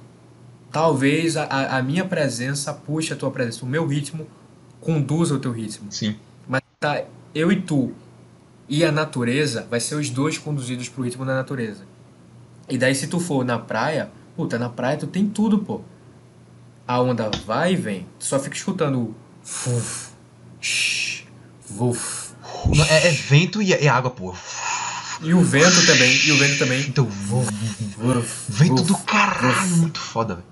[0.71, 4.27] talvez a, a minha presença puxe a tua presença, o meu ritmo
[4.81, 5.91] conduza o teu ritmo.
[5.91, 6.17] Sim.
[6.47, 7.03] Mas tá
[7.35, 7.93] eu e tu
[8.73, 11.85] e a natureza, vai ser os dois conduzidos pro ritmo da natureza.
[12.71, 15.83] E daí se tu for na praia, puta, na praia tu tem tudo, pô.
[16.89, 20.13] A onda vai e vem, tu só fica escutando fuf,
[20.61, 21.25] shh,
[21.69, 22.35] vuf.
[22.91, 24.35] É, é vento e é, é água, pô.
[25.21, 26.89] E o vento também, e o vento também.
[26.89, 28.85] Então, Vuf, vento vuf.
[28.85, 29.77] do caralho.
[29.79, 30.47] Muito foda, velho.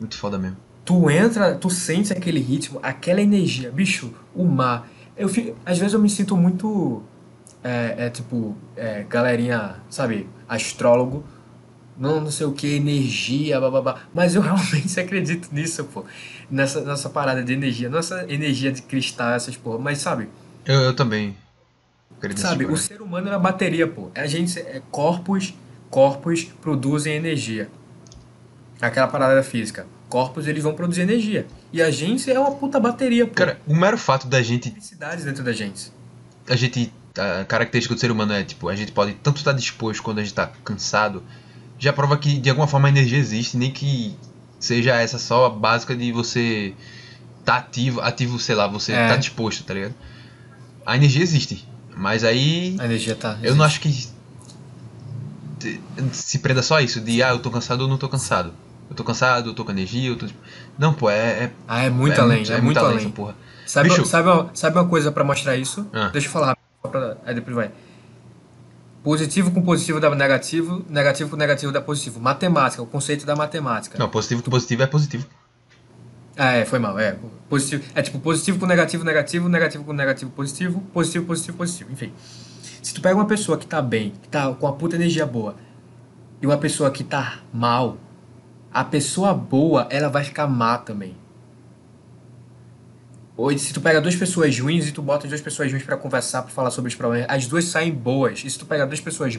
[0.00, 0.58] Muito foda mesmo.
[0.84, 4.88] tu entra, tu sente aquele ritmo, aquela energia, bicho, o mar.
[5.16, 7.02] Eu fico, às vezes eu me sinto muito
[7.62, 11.24] é, é tipo é, galerinha, sabe, astrólogo,
[11.98, 14.02] não, não sei o que, energia, bababá.
[14.12, 16.04] Mas eu realmente acredito nisso, pô.
[16.50, 19.78] Nessa, nessa parada de energia, nossa energia de cristal, essas porra.
[19.78, 20.28] Mas sabe,
[20.64, 21.36] Eu, eu também.
[22.16, 24.10] Acredito sabe, o ser humano é a bateria, pô.
[24.14, 25.54] A gente, é, corpos,
[25.90, 27.68] corpos produzem energia.
[28.80, 29.86] Aquela parada da física.
[30.08, 31.46] Corpos, eles vão produzir energia.
[31.72, 33.34] E a gente é uma puta bateria, pô.
[33.34, 34.70] Cara, o mero fato da gente.
[34.70, 35.92] felicidade dentro da gente.
[36.48, 36.92] A gente.
[37.18, 40.22] A característica do ser humano é, tipo, a gente pode tanto estar disposto quando a
[40.22, 41.22] gente tá cansado.
[41.78, 44.16] Já prova que de alguma forma a energia existe, nem que
[44.58, 46.74] seja essa só a básica de você
[47.44, 49.08] tá ativo, ativo, sei lá, você É.
[49.08, 49.94] tá disposto, tá ligado?
[50.84, 51.66] A energia existe.
[51.96, 53.38] Mas aí A energia tá.
[53.42, 54.08] Eu não acho que
[56.12, 58.52] se prenda só a isso, de ah, eu tô cansado ou não tô cansado.
[58.88, 60.26] Eu tô cansado, eu tô com energia, eu tô.
[60.78, 61.44] Não, pô, é.
[61.44, 63.10] é Ah, é muito é além, muito- é, muito além.
[63.10, 63.34] porra.
[63.66, 64.04] Sabe, Bicho.
[64.04, 65.86] sabe, uma, sabe uma coisa pra mostrar isso?
[65.92, 66.08] Ah.
[66.12, 66.55] Deixa eu falar
[66.86, 67.70] pra, aí depois vai.
[69.02, 72.20] Positivo com positivo dá negativo, negativo com negativo dá positivo.
[72.20, 73.98] Matemática, o conceito da matemática.
[73.98, 75.26] Não, positivo com positivo é positivo.
[76.36, 77.16] Ah, é, foi mal, é.
[77.48, 81.92] Positivo, é tipo positivo com negativo, negativo, negativo com negativo, positivo, positivo, positivo, positivo.
[81.92, 82.12] Enfim.
[82.82, 85.56] Se tu pega uma pessoa que tá bem, que tá com a puta energia boa,
[86.40, 87.96] e uma pessoa que tá mal,
[88.72, 91.16] a pessoa boa, ela vai ficar má também.
[93.36, 96.42] Ou se tu pega duas pessoas ruins e tu bota duas pessoas ruins pra conversar,
[96.42, 98.42] pra falar sobre os problemas, as duas saem boas.
[98.44, 99.38] E se tu pega duas pessoas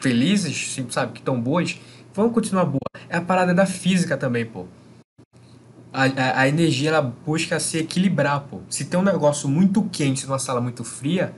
[0.00, 1.80] felizes, sabe, que estão boas,
[2.12, 2.80] vão continuar boas.
[3.08, 4.66] É a parada da física também, pô.
[5.92, 8.60] A, a, a energia ela busca se equilibrar, pô.
[8.68, 11.32] Se tem um negócio muito quente numa sala muito fria,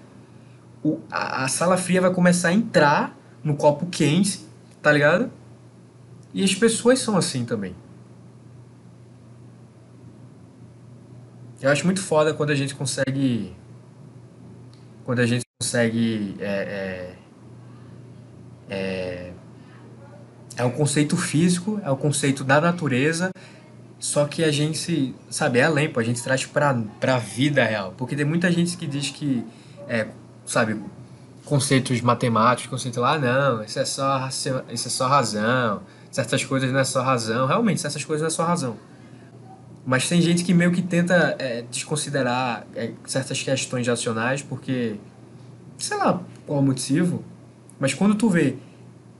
[0.83, 4.41] o, a, a sala fria vai começar a entrar no copo quente,
[4.81, 5.31] tá ligado?
[6.33, 7.75] E as pessoas são assim também.
[11.63, 13.55] Eu acho muito foda quando a gente consegue.
[15.05, 16.37] Quando a gente consegue.
[16.41, 17.15] É,
[18.69, 19.33] é, é,
[20.57, 23.31] é um conceito físico, é um conceito da natureza,
[23.99, 27.95] só que a gente, sabe, é além, pô, a gente traz pra, pra vida real.
[27.97, 29.45] Porque tem muita gente que diz que,
[29.89, 30.09] é,
[30.47, 30.81] sabe,
[31.45, 36.81] conceitos matemáticos, conceito lá, não, isso é, só, isso é só razão, certas coisas não
[36.81, 37.47] é só razão.
[37.47, 38.77] Realmente, certas coisas não é só razão.
[39.85, 44.97] Mas tem gente que meio que tenta é, desconsiderar é, certas questões racionais porque,
[45.79, 47.25] sei lá qual o motivo,
[47.79, 48.57] mas quando tu vê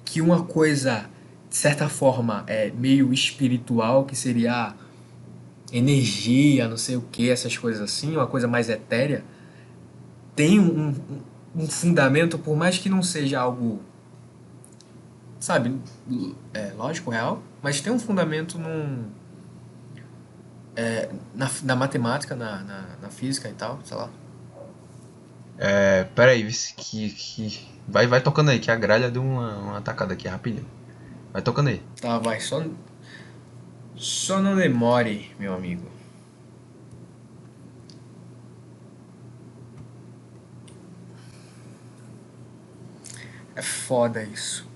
[0.05, 1.07] que uma coisa,
[1.49, 4.75] de certa forma, é meio espiritual, que seria
[5.73, 9.25] energia, não sei o que, essas coisas assim, uma coisa mais etérea,
[10.35, 10.95] tem um,
[11.55, 13.81] um, fundamento, por mais que não seja algo,
[15.39, 15.75] sabe,
[16.53, 19.05] é, lógico, real, mas tem um fundamento num,
[20.77, 24.09] é, na, na matemática, na, na, na física e tal, sei lá.
[25.59, 26.05] É.
[26.15, 27.69] Pera aí, que, que.
[27.87, 30.67] Vai, vai tocando aí, que a gralha deu uma, uma atacada aqui rapidinho.
[31.33, 31.83] Vai tocando aí.
[32.01, 32.65] Tá, vai, só.
[33.97, 35.87] Só não demore, meu amigo.
[43.55, 44.67] É foda isso.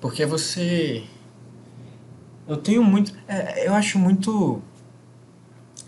[0.00, 1.04] Porque você.
[2.46, 3.12] Eu tenho muito.
[3.26, 4.62] é, eu acho muito.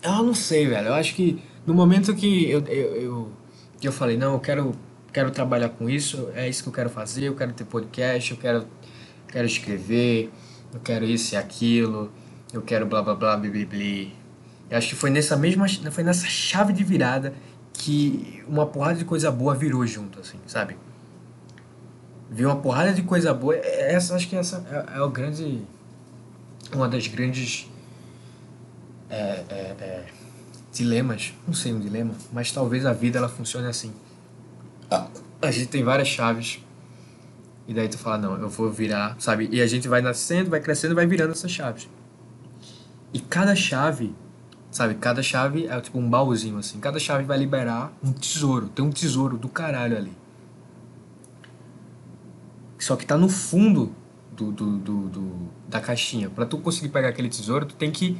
[0.02, 0.88] Eu não sei, velho.
[0.88, 3.32] Eu acho que no momento que eu, eu, eu,
[3.80, 4.72] que eu falei, não, eu quero,
[5.12, 8.36] quero trabalhar com isso, é isso que eu quero fazer, eu quero ter podcast, eu
[8.36, 8.66] quero,
[9.28, 10.30] quero escrever,
[10.72, 12.10] eu quero isso e aquilo,
[12.52, 14.14] eu quero blá blá blá, bli bli bli.
[14.70, 17.34] Eu acho que foi nessa mesma, foi nessa chave de virada
[17.72, 20.76] que uma porrada de coisa boa virou junto, assim, sabe?
[22.30, 23.54] Viu uma porrada de coisa boa.
[23.54, 25.62] É, essa, acho que essa é, é o grande.
[26.74, 27.68] Uma das grandes.
[29.12, 30.04] É, é, é,
[30.72, 31.34] dilemas.
[31.46, 33.92] Não sei um dilema, mas talvez a vida ela funcione assim.
[35.42, 36.60] A gente tem várias chaves.
[37.68, 39.50] E daí tu fala, não, eu vou virar, sabe?
[39.52, 41.90] E a gente vai nascendo, vai crescendo, vai virando essas chaves.
[43.12, 44.14] E cada chave,
[44.70, 44.94] sabe?
[44.94, 46.80] Cada chave é tipo um baúzinho assim.
[46.80, 48.68] Cada chave vai liberar um tesouro.
[48.70, 50.16] Tem um tesouro do caralho ali.
[52.78, 53.94] Só que tá no fundo
[54.32, 56.30] do, do, do, do da caixinha.
[56.30, 58.18] Para tu conseguir pegar aquele tesouro, tu tem que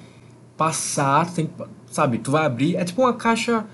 [0.63, 1.51] passar, tem,
[1.91, 2.19] sabe?
[2.19, 3.67] Tu vai abrir, é tipo uma caixa.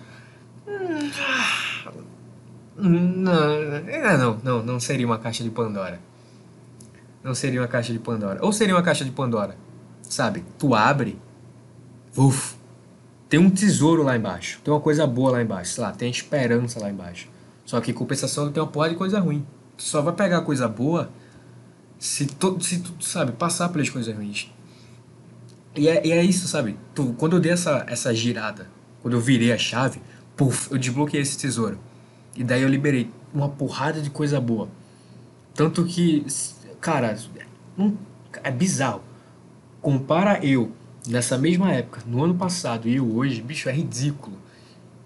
[2.76, 6.00] Não, não, não, não seria uma caixa de Pandora.
[7.22, 8.38] Não seria uma caixa de Pandora.
[8.42, 9.54] Ou seria uma caixa de Pandora,
[10.00, 10.42] sabe?
[10.58, 11.20] Tu abre,
[12.16, 12.56] uf,
[13.28, 16.80] tem um tesouro lá embaixo, tem uma coisa boa lá embaixo, sei lá, tem esperança
[16.80, 17.28] lá embaixo.
[17.66, 19.46] Só que compensação tem uma porra de coisa ruim.
[19.76, 21.10] Tu só vai pegar coisa boa
[21.98, 24.50] se tu, se tu sabe, passar pelas coisas ruins.
[25.78, 26.76] E é, e é isso, sabe?
[26.94, 28.68] Tu, quando eu dei essa, essa girada,
[29.00, 30.00] quando eu virei a chave,
[30.36, 31.78] puf, eu desbloqueei esse tesouro.
[32.34, 34.68] E daí eu liberei uma porrada de coisa boa.
[35.54, 36.26] Tanto que,
[36.80, 37.16] cara,
[38.42, 39.02] é bizarro.
[39.80, 40.72] Compara eu
[41.06, 44.36] nessa mesma época, no ano passado, e eu hoje, bicho, é ridículo.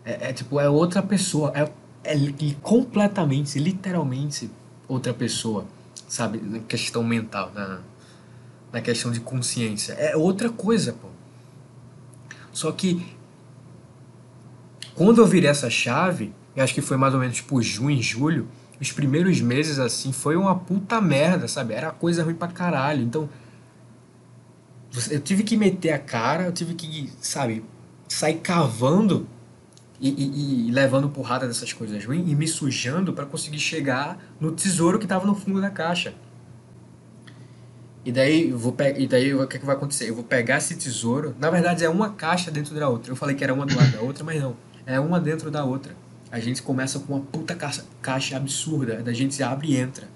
[0.05, 1.53] É, é tipo, é outra pessoa.
[1.55, 1.71] É,
[2.05, 2.17] é
[2.63, 4.51] completamente, literalmente
[4.89, 5.67] outra pessoa,
[6.09, 6.39] sabe?
[6.39, 7.81] Na questão mental, na,
[8.73, 9.93] na questão de consciência.
[9.95, 11.09] É outra coisa, pô.
[12.53, 13.05] Só que
[14.95, 18.49] quando eu virei essa chave, acho que foi mais ou menos por junho, julho,
[18.81, 21.73] os primeiros meses assim foi uma puta merda, sabe?
[21.75, 23.03] Era coisa ruim pra caralho.
[23.03, 23.29] Então,
[25.11, 27.65] eu tive que meter a cara, eu tive que, sabe,
[28.09, 29.27] sair cavando
[30.01, 34.51] e, e, e, levando porrada dessas coisas ruins e me sujando para conseguir chegar no
[34.51, 36.15] tesouro que estava no fundo da caixa.
[38.05, 40.11] E daí, vou e daí o que, é que vai acontecer?
[40.11, 41.37] Eu vou pegar esse tesouro.
[41.38, 43.12] Na verdade, é uma caixa dentro da outra.
[43.12, 44.57] Eu falei que era uma do lado da outra, mas não.
[44.85, 45.95] É uma dentro da outra.
[46.31, 49.03] A gente começa com uma puta caixa, caixa absurda.
[49.03, 50.09] Da gente abre e entra.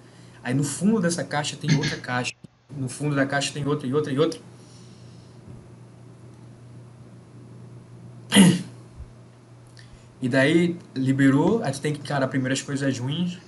[0.42, 2.32] Aí no fundo dessa caixa tem outra caixa.
[2.76, 4.40] No fundo da caixa tem outra e outra e outra.
[10.20, 13.38] E daí liberou, aí tu tem que encarar primeiro as coisas ruins,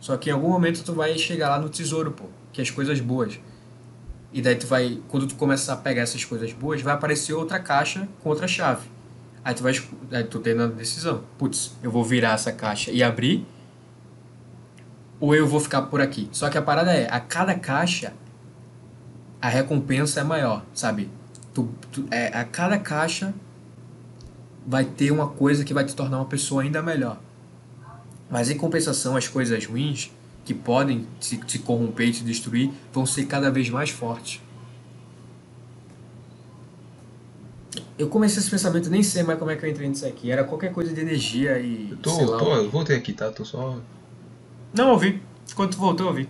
[0.00, 2.70] só que em algum momento tu vai chegar lá no tesouro, pô, que é as
[2.70, 3.38] coisas boas.
[4.34, 7.60] E daí tu vai, quando tu começar a pegar essas coisas boas, vai aparecer outra
[7.60, 8.88] caixa com outra chave.
[9.44, 9.72] Aí tu vai,
[10.10, 13.46] aí tu tendo a decisão, putz, eu vou virar essa caixa e abrir,
[15.20, 16.28] ou eu vou ficar por aqui.
[16.32, 18.12] Só que a parada é, a cada caixa,
[19.40, 21.08] a recompensa é maior, sabe?
[21.54, 23.32] Tu, tu, é, a cada caixa
[24.66, 27.20] vai ter uma coisa que vai te tornar uma pessoa ainda melhor.
[28.28, 30.10] Mas em compensação, as coisas ruins
[30.44, 34.40] que podem te, te corromper e te destruir vão ser cada vez mais fortes.
[37.96, 40.30] Eu comecei esse pensamento, nem sei mais como é que eu entrei nisso aqui.
[40.30, 41.90] Era qualquer coisa de energia e.
[41.92, 43.30] Eu tô, sei lá, tô, eu voltei aqui, tá?
[43.30, 43.78] Tô só.
[44.72, 45.22] Não, ouvi.
[45.54, 46.28] Quando tu voltou, eu ouvi.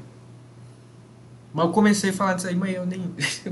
[1.53, 3.11] Mas eu comecei a falar disso aí, mas eu nem.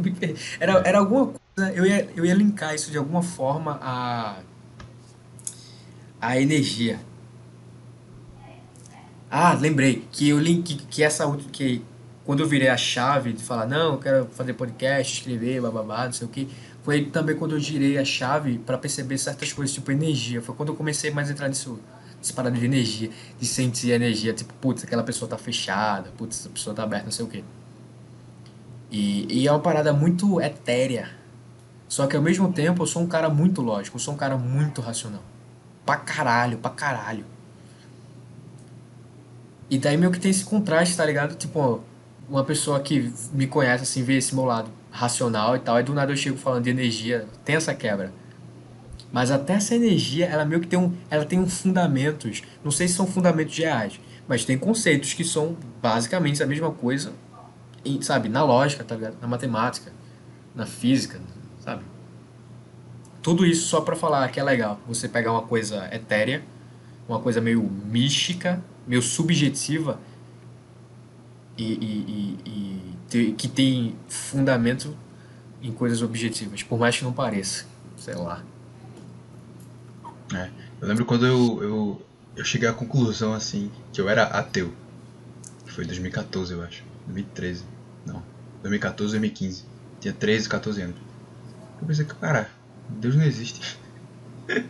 [0.60, 1.72] era, era alguma coisa.
[1.72, 4.36] Eu ia, eu ia linkar isso de alguma forma a
[6.22, 7.00] a energia.
[9.34, 11.82] Ah, lembrei que eu link que essa que
[12.22, 16.12] quando eu virei a chave de falar não, eu quero fazer podcast, escrever, bababá, não
[16.12, 16.46] sei o que,
[16.82, 20.42] foi também quando eu girei a chave para perceber certas coisas, tipo energia.
[20.42, 21.80] Foi quando eu comecei mais a entrar nisso,
[22.18, 23.08] nessa parada de energia,
[23.40, 27.12] de sentir energia, tipo, putz, aquela pessoa tá fechada, putz, essa pessoa tá aberta, não
[27.12, 27.42] sei o que.
[28.90, 31.08] E, e é uma parada muito etérea.
[31.88, 34.36] Só que ao mesmo tempo eu sou um cara muito lógico, eu sou um cara
[34.36, 35.22] muito racional
[35.86, 37.31] pra caralho, pra caralho.
[39.72, 41.34] E daí meio que tem esse contraste, tá ligado?
[41.34, 41.82] Tipo,
[42.28, 45.94] uma pessoa que me conhece, assim, vê esse meu lado racional e tal, e do
[45.94, 48.12] nada eu chego falando de energia, tem essa quebra.
[49.10, 52.86] Mas até essa energia, ela meio que tem um, ela tem um fundamentos, não sei
[52.86, 57.14] se são fundamentos reais, mas tem conceitos que são basicamente a mesma coisa,
[57.82, 59.16] em, sabe, na lógica, tá ligado?
[59.22, 59.90] Na matemática,
[60.54, 61.18] na física,
[61.60, 61.82] sabe?
[63.22, 66.42] Tudo isso só para falar que é legal você pegar uma coisa etérea,
[67.08, 70.00] uma coisa meio mística, meio subjetiva
[71.56, 74.96] e, e, e, e que tem fundamento
[75.62, 77.66] em coisas objetivas, por mais que não pareça,
[77.96, 78.42] sei lá.
[80.34, 82.02] É, eu lembro quando eu, eu,
[82.36, 84.72] eu cheguei à conclusão assim que eu era ateu.
[85.66, 86.82] Foi 2014, eu acho.
[87.06, 87.64] 2013.
[88.06, 88.22] Não.
[88.62, 89.64] 2014, 2015.
[90.00, 90.96] Tinha 13, 14 anos.
[91.80, 92.50] Eu pensei que, cara,
[92.88, 93.78] Deus não existe.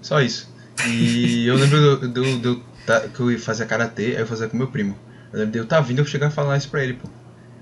[0.00, 0.48] Só isso.
[0.86, 4.56] E eu lembro do, do- tá- que eu ia fazer karatê, aí eu fazia com
[4.56, 4.96] meu primo.
[5.32, 7.08] Eu lembro de eu tá vindo eu chegar a falar isso pra ele, pô.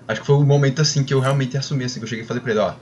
[0.08, 2.28] Acho que foi o momento assim que eu realmente assumi, assim, que eu cheguei e
[2.28, 2.74] falei pra ele, ó.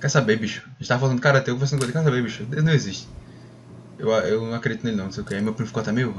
[0.00, 0.62] Quer saber, bicho?
[0.66, 2.44] A gente tava falando karatê, eu conversando com ele, quer saber, bicho?
[2.44, 3.08] Deus não existe.
[3.98, 5.34] Eu, eu não acredito nele não, não sei o que.
[5.34, 6.14] Aí meu primo ficou até meio.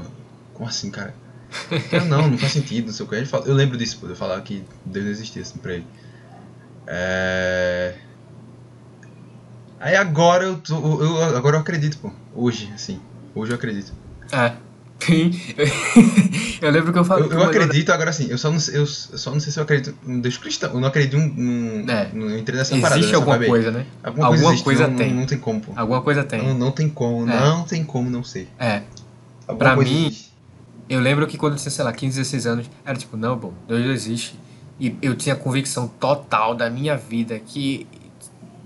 [0.52, 1.14] Como assim, cara?
[1.90, 3.14] Eu não, não faz sentido, não sei o que.
[3.14, 5.86] Ele fala, eu lembro disso, pô, eu falar que Deus não existia assim pra ele.
[6.86, 7.94] É.
[9.80, 12.10] Aí agora eu, tô, eu agora eu acredito, pô.
[12.34, 13.00] Hoje, assim.
[13.34, 13.92] Hoje eu acredito.
[14.32, 14.52] É.
[16.60, 17.26] eu lembro que eu falei.
[17.26, 19.58] Eu, eu acredito agora assim, eu só não, sei- eu, eu só não sei se
[19.58, 20.72] eu acredito no Deus cristão.
[20.74, 21.28] Eu não acredito num.
[21.84, 22.10] num É.
[22.12, 22.98] Não entrei nessa parada.
[22.98, 23.86] Existe alguma coisa, né?
[24.02, 25.10] Alguma, alguma coisa, existe, coisa não, tem.
[25.10, 25.72] Não, não tem como, pô.
[25.76, 26.42] Alguma coisa tem.
[26.42, 27.40] Não, não tem como, É.
[27.40, 28.48] não tem como não ser.
[28.58, 28.82] É.
[29.46, 30.32] Alguma Pra mim, existe.
[30.88, 33.52] Eu lembro que quando eu tinha, sei lá, 15, 16 anos, era tipo, não, bom,
[33.68, 34.38] Deus não existe.
[34.80, 37.86] E eu tinha convicção total da minha vida que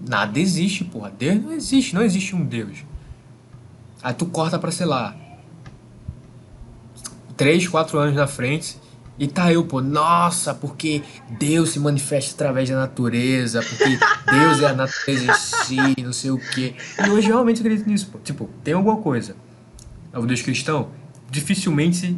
[0.09, 1.13] nada existe, porra.
[1.17, 2.79] Deus não existe, não existe um Deus.
[4.03, 5.15] Aí tu corta pra, sei lá,
[7.43, 8.77] 3, 4 anos na frente
[9.19, 11.03] e tá eu, pô, nossa, porque
[11.39, 13.99] Deus se manifesta através da natureza, porque
[14.31, 16.75] Deus é a natureza em si, não sei o quê.
[17.05, 18.19] E hoje eu realmente acredito nisso, pô.
[18.21, 19.37] Tipo, tem alguma coisa.
[20.13, 20.91] É o Deus cristão?
[21.31, 22.17] Dificilmente,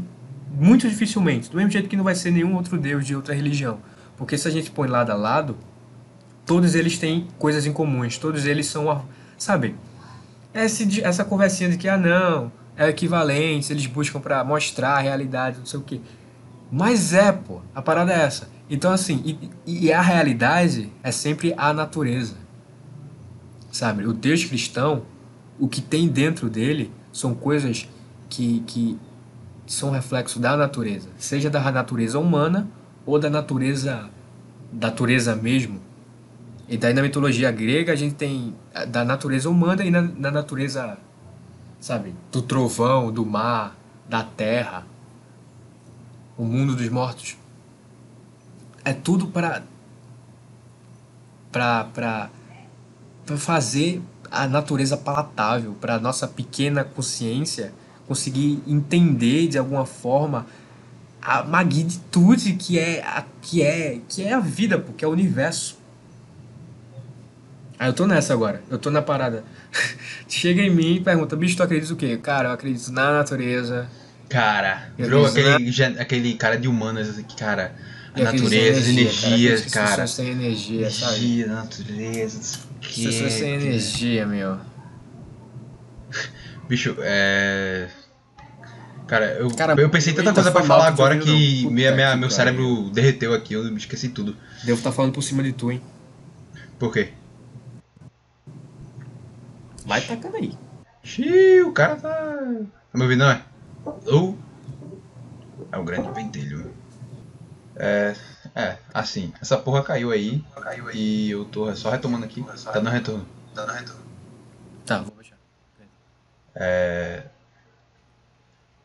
[0.55, 3.79] muito dificilmente, do mesmo jeito que não vai ser nenhum outro Deus de outra religião.
[4.17, 5.57] Porque se a gente põe lado a lado,
[6.47, 9.05] todos eles têm coisas em comuns, todos eles são,
[9.39, 9.75] sabe?
[10.55, 15.01] Esse, de- essa conversinha de que, ah, não, é equivalente, eles buscam pra mostrar a
[15.01, 16.01] realidade, não sei o quê.
[16.71, 18.49] Mas é, pô, a parada é essa.
[18.69, 22.37] Então, assim, e, e a realidade é sempre a natureza.
[23.71, 24.07] Sabe?
[24.07, 25.03] O Deus cristão,
[25.59, 27.89] o que tem dentro dele são coisas
[28.29, 28.99] que, que
[29.67, 32.69] são reflexo da natureza, seja da natureza humana
[33.07, 34.11] ou da natureza
[34.73, 35.81] natureza mesmo.
[36.69, 38.55] E daí na mitologia grega a gente tem
[38.89, 40.99] da natureza humana e na, na natureza,
[41.85, 43.77] sabe, do trovão, do mar,
[44.09, 44.87] da terra,
[46.35, 47.37] o mundo dos mortos.
[48.83, 49.63] É tudo para
[51.53, 51.85] para
[53.27, 57.75] para fazer a natureza palatável, para nossa pequena consciência
[58.09, 60.47] conseguir entender de alguma forma
[61.21, 65.11] a magnitude que é a, que é que é a vida, pô, que é o
[65.11, 65.77] universo.
[67.85, 69.45] Aí eu tô nessa agora, eu tô na parada.
[70.27, 72.17] Chega em mim e pergunta, bicho, tu acredita o quê?
[72.17, 73.87] Cara, eu acredito na natureza.
[74.27, 77.75] Cara, acredito aquele, gen- aquele cara de humanas, assim, que, cara,
[78.15, 80.03] a eu natureza, as energia, energias, Cara, cara.
[80.05, 81.17] As pessoas têm energia, sabe?
[81.17, 83.45] Energia, natureza, quê, pessoas cara.
[83.53, 84.59] energia, meu.
[86.67, 87.89] Bicho, é.
[89.07, 91.63] Cara, eu, Cara, eu pensei tanta eita, coisa pra falar que agora que.
[91.63, 92.37] Puta minha, minha- que meu pariu.
[92.37, 94.35] cérebro derreteu aqui, eu esqueci tudo.
[94.63, 95.83] Devo estar falando por cima de tu, hein?
[96.79, 97.09] Por quê?
[99.85, 100.57] Vai tacando aí.
[101.03, 102.11] Xiii, o cara tá.
[102.11, 103.45] Tá me ouvindo, não é?
[104.07, 104.39] Ou.
[105.71, 106.75] É o grande pentelho.
[107.77, 108.15] É.
[108.55, 110.45] É, assim, essa porra caiu aí.
[110.55, 110.97] Caiu aí.
[110.97, 112.45] E eu tô só retomando aqui.
[112.65, 113.27] Tá no retorno.
[113.53, 114.03] Tá no retorno.
[114.87, 115.37] Tá, vou baixar.
[116.55, 117.25] É.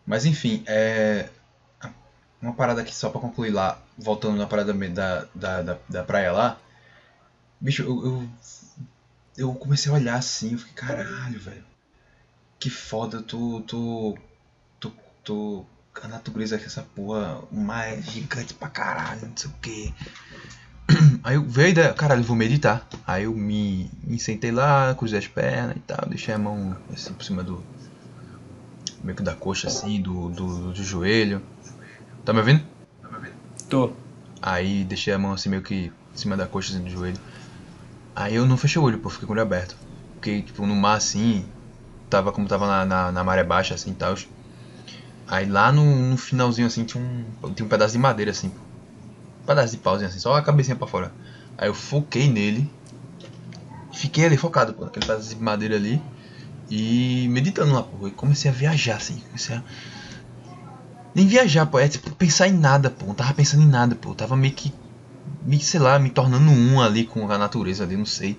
[0.05, 1.29] Mas enfim, é.
[2.41, 6.31] Uma parada aqui só pra concluir lá, voltando na parada da, da, da, da praia
[6.31, 6.57] lá.
[7.59, 8.29] Bicho, eu, eu.
[9.39, 11.63] Eu comecei a olhar assim, eu fiquei, caralho, velho.
[12.60, 13.62] Que foda, eu tô.
[13.62, 14.17] tô.
[14.80, 14.91] tô.
[15.23, 15.65] tô
[16.02, 19.93] a natureza com essa porra, mar é gigante pra caralho, não sei o que.
[21.23, 22.88] Aí eu veio a ideia, caralho, vou meditar.
[23.06, 27.13] Aí eu me, me sentei lá, cruzei as pernas e tal, deixei a mão assim
[27.13, 27.62] por cima do.
[29.04, 31.41] meio que da coxa assim, do, do, do joelho.
[32.23, 32.63] Tá me ouvindo?
[33.67, 33.91] Tô.
[34.41, 37.19] Aí deixei a mão assim meio que em cima da coxa assim, do joelho.
[38.15, 39.76] Aí eu não fechei o olho, pô, fiquei com o olho aberto.
[40.15, 41.45] Porque, tipo, no mar assim,
[42.10, 44.15] tava como tava na, na, na maré baixa assim e tal.
[45.28, 48.48] Aí lá no, no finalzinho assim tinha um, tinha um pedaço de madeira assim.
[49.43, 51.12] Um pedaço de pauzinho assim, só a cabecinha pra fora.
[51.58, 52.69] Aí eu foquei nele.
[53.91, 56.02] Fiquei ali focado, pô, naquele pedaço de madeira ali.
[56.69, 58.08] E meditando lá, pô.
[58.08, 59.63] E comecei a viajar assim, comecei a.
[61.14, 63.05] Nem viajar, pô, é tipo pensar em nada, pô.
[63.05, 64.16] Não tava pensando em nada, pô.
[64.16, 64.74] Tava meio que.
[65.45, 68.38] Me, sei lá, me tornando um ali com a natureza ali, não sei.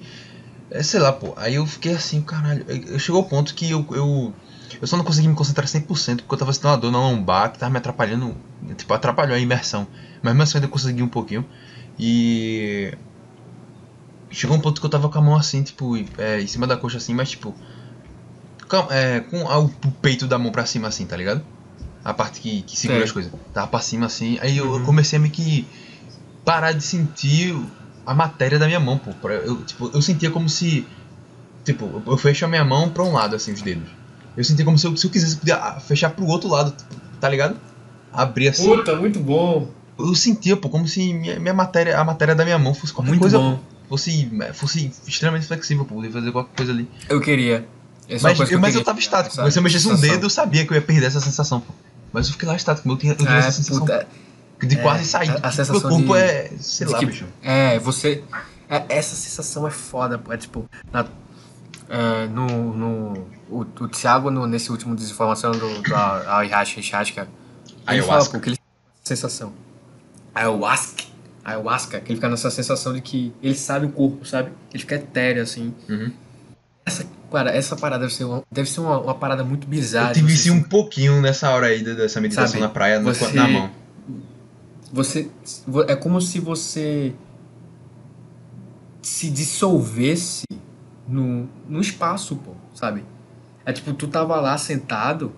[0.70, 1.35] É, sei lá, pô.
[1.37, 2.64] Aí eu fiquei assim, caralho.
[2.68, 4.33] Eu, chegou ao ponto que eu, eu.
[4.81, 7.51] Eu só não consegui me concentrar 100% porque eu tava sentindo uma dor na lombar
[7.53, 8.37] que tava me atrapalhando.
[8.76, 9.87] Tipo, atrapalhou a imersão.
[10.22, 11.45] Mas mesmo assim eu ainda consegui um pouquinho.
[11.99, 12.93] E.
[14.31, 16.76] Chegou um ponto que eu tava com a mão assim, tipo, é, em cima da
[16.76, 17.53] coxa assim, mas tipo.
[18.68, 19.68] Com, é, com o
[20.01, 21.43] peito da mão pra cima assim, tá ligado?
[22.05, 23.05] A parte que, que segura Sei.
[23.07, 23.33] as coisas.
[23.53, 24.39] Tava pra cima assim.
[24.41, 24.85] Aí eu, eu Uhum.
[24.85, 25.66] comecei a meio que
[26.45, 27.57] parar de sentir
[28.07, 29.28] a matéria da minha mão, pô.
[29.28, 30.86] Eu, tipo, eu sentia como se.
[31.64, 33.88] Tipo, eu- eu fecho a minha mão pra um lado, assim, os dedos.
[34.36, 36.74] Eu sentia como se eu, se eu quisesse podia fechar pro outro lado,
[37.20, 37.57] tá ligado?
[38.12, 38.64] Abrir assim.
[38.64, 39.68] Puta, muito bom.
[39.99, 43.11] Eu sentia, pô, como se minha, minha matéria, a matéria da minha mão fosse qualquer
[43.11, 43.38] Muito coisa.
[43.38, 43.61] bom.
[43.88, 46.88] Fosse, fosse extremamente flexível, pô, poder fazer qualquer coisa ali.
[47.09, 47.66] Eu queria.
[48.09, 49.34] Essa é Mas, coisa que eu, mas eu tava estático.
[49.34, 49.51] sabe?
[49.53, 50.14] Se eu mexesse um Sensação.
[50.14, 51.72] dedo, eu sabia que eu ia perder essa sensação, pô.
[52.12, 54.07] Mas eu fiquei lá estático, eu tinha, eu tinha É, essa sensação puta,
[54.67, 55.31] de é, quase sair.
[55.31, 57.27] a- a Tipo, sensação meu corpo de- é, sei de lá, que- bicho.
[57.43, 58.23] É, você.
[58.69, 60.33] é, essa sensação é foda, pô.
[60.33, 60.69] É tipo.
[60.93, 61.07] na-
[61.89, 66.87] é, no, no, o, o Thiago, no, nesse último desinformação do, do Ayahuasca, Ayahuasca, ele
[67.23, 67.29] fala,
[67.87, 68.39] Ayahuasca.
[68.39, 68.59] pô, que ele
[69.03, 69.53] sensação.
[70.35, 71.05] Ayahuasca.
[71.45, 74.51] Ayahuasca, que ele fica nessa sensação de que ele sabe o corpo, sabe?
[74.73, 75.75] Ele fica etéreo, assim.
[75.89, 76.13] Uhum.
[76.87, 80.11] Essa, cara, essa parada deve ser uma, deve ser uma, uma parada muito bizarra.
[80.11, 83.13] Eu isso você um pouquinho nessa hora aí da- dessa meditação Sabe, na praia, no-
[83.13, 83.71] você- na mão.
[84.93, 85.30] Você.
[85.86, 87.14] É como se você
[89.03, 90.45] se dissolvesse
[91.07, 93.05] no, no espaço, pô, sabe?
[93.64, 95.32] É tipo, tu tava lá sentado,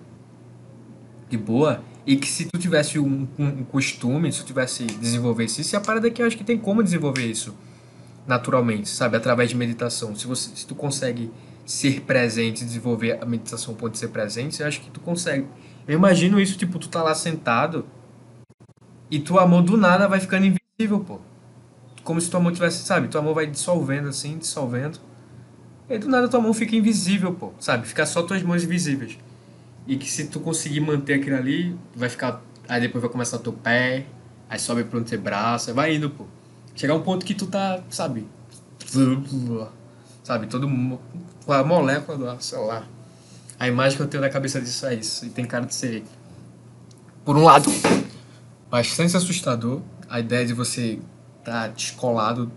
[1.29, 5.61] de boa, e que se tu tivesse um, um, um costume, se tu tivesse desenvolvesse
[5.61, 7.53] isso, e a parada é que eu acho que tem como desenvolver isso
[8.25, 9.17] naturalmente, sabe?
[9.17, 10.15] Através de meditação.
[10.15, 11.31] Se, você, se tu consegue
[11.65, 15.47] ser presente, desenvolver a meditação pode ser presente, eu acho que tu consegue.
[15.87, 17.85] Eu imagino isso, tipo, tu tá lá sentado
[19.09, 21.19] e tua mão do nada vai ficando invisível, pô.
[22.03, 23.07] Como se tua mão tivesse, sabe?
[23.07, 24.99] Tua mão vai dissolvendo assim, dissolvendo.
[25.89, 27.51] E do nada tua mão fica invisível, pô.
[27.59, 27.87] Sabe?
[27.87, 29.17] Fica só tuas mãos invisíveis.
[29.87, 32.41] E que se tu conseguir manter aquilo ali, vai ficar.
[32.67, 34.05] Aí depois vai começar teu pé,
[34.49, 36.25] aí sobe pro aí vai indo, pô.
[36.75, 38.25] Chegar um ponto que tu tá, sabe?
[40.23, 40.47] Sabe?
[40.47, 40.99] Todo mu-
[41.45, 42.87] com a molécula do celular.
[43.59, 45.25] A imagem que eu tenho na cabeça disso é isso.
[45.25, 46.03] E tem cara de ser.
[47.23, 47.69] Por um lado,
[48.73, 50.97] bastante assustador a ideia de você
[51.37, 52.51] estar descolado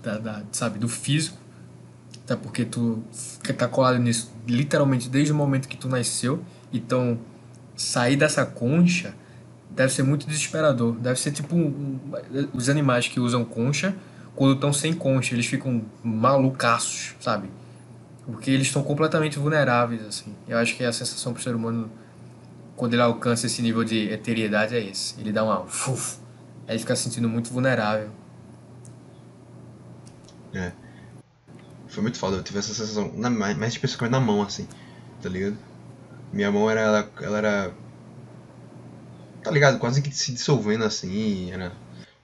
[0.00, 1.36] da, da- sabe, do físico,
[2.22, 3.02] até porque tu
[3.56, 7.18] tá colado nisso literalmente desde o momento que tu nasceu, então
[7.74, 9.12] sair dessa concha
[9.68, 13.96] deve ser muito desesperador, deve ser tipo um- um- os animais que usam concha,
[14.36, 17.50] quando estão sem concha, eles ficam malucaços, sabe?
[18.24, 20.32] Porque eles estão completamente vulneráveis, assim.
[20.46, 21.90] Eu acho que a sensação pro ser humano
[22.78, 25.20] quando ele alcança esse nível de eteriedade é esse.
[25.20, 25.62] Ele dá uma.
[25.62, 26.18] Uf,
[26.66, 28.10] aí ele fica se sentindo muito vulnerável.
[31.88, 34.68] Foi muito foda, eu tive essa sensação, na, mais especificamente na mão, assim,
[35.20, 35.58] tá ligado?
[36.32, 37.74] Minha mão era, ela, ela era,
[39.42, 41.72] tá ligado, quase que se dissolvendo assim, era,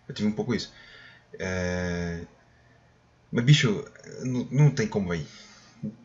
[0.07, 0.73] eu tive um pouco isso.
[1.39, 2.21] É...
[3.33, 3.85] Mas, bicho,
[4.23, 5.27] não, não tem como aí.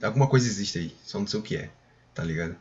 [0.02, 1.70] Alguma coisa existe aí, só não sei o que é,
[2.16, 2.56] tá ligado?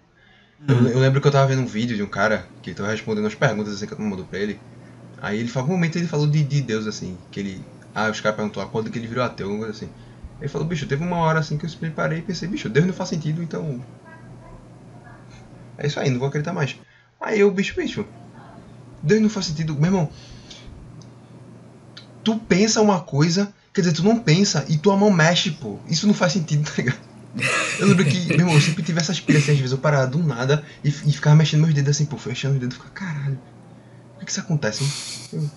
[0.67, 3.27] Eu, eu lembro que eu tava vendo um vídeo de um cara que tava respondendo
[3.27, 4.59] as perguntas assim que eu mandou pra ele.
[5.21, 7.65] Aí ele falou, um momento ele falou de, de Deus assim, que ele.
[7.95, 9.93] Ah, os caras perguntaram quando que ele virou ateu, alguma coisa assim.
[10.41, 12.87] Ele falou, bicho, teve uma hora assim que eu me parei e pensei, bicho, Deus
[12.87, 13.81] não faz sentido, então.
[15.77, 16.77] É isso aí, não vou acreditar mais.
[17.21, 18.07] Aí eu, bicho, bicho,
[19.03, 19.75] Deus não faz sentido.
[19.75, 20.11] Meu irmão,
[22.23, 25.79] tu pensa uma coisa, quer dizer, tu não pensa e tua mão mexe, pô.
[25.87, 26.99] Isso não faz sentido, tá ligado?
[27.79, 30.07] Eu lembro que, meu irmão, eu sempre tive essas pilhas assim, às vezes eu parava
[30.07, 32.95] do nada e, e ficava mexendo meus dedos assim, pô, fechando os dedos e ficava,
[32.95, 33.39] caralho,
[34.15, 34.91] por que, que isso acontece, hein?
[35.35, 35.51] Eu,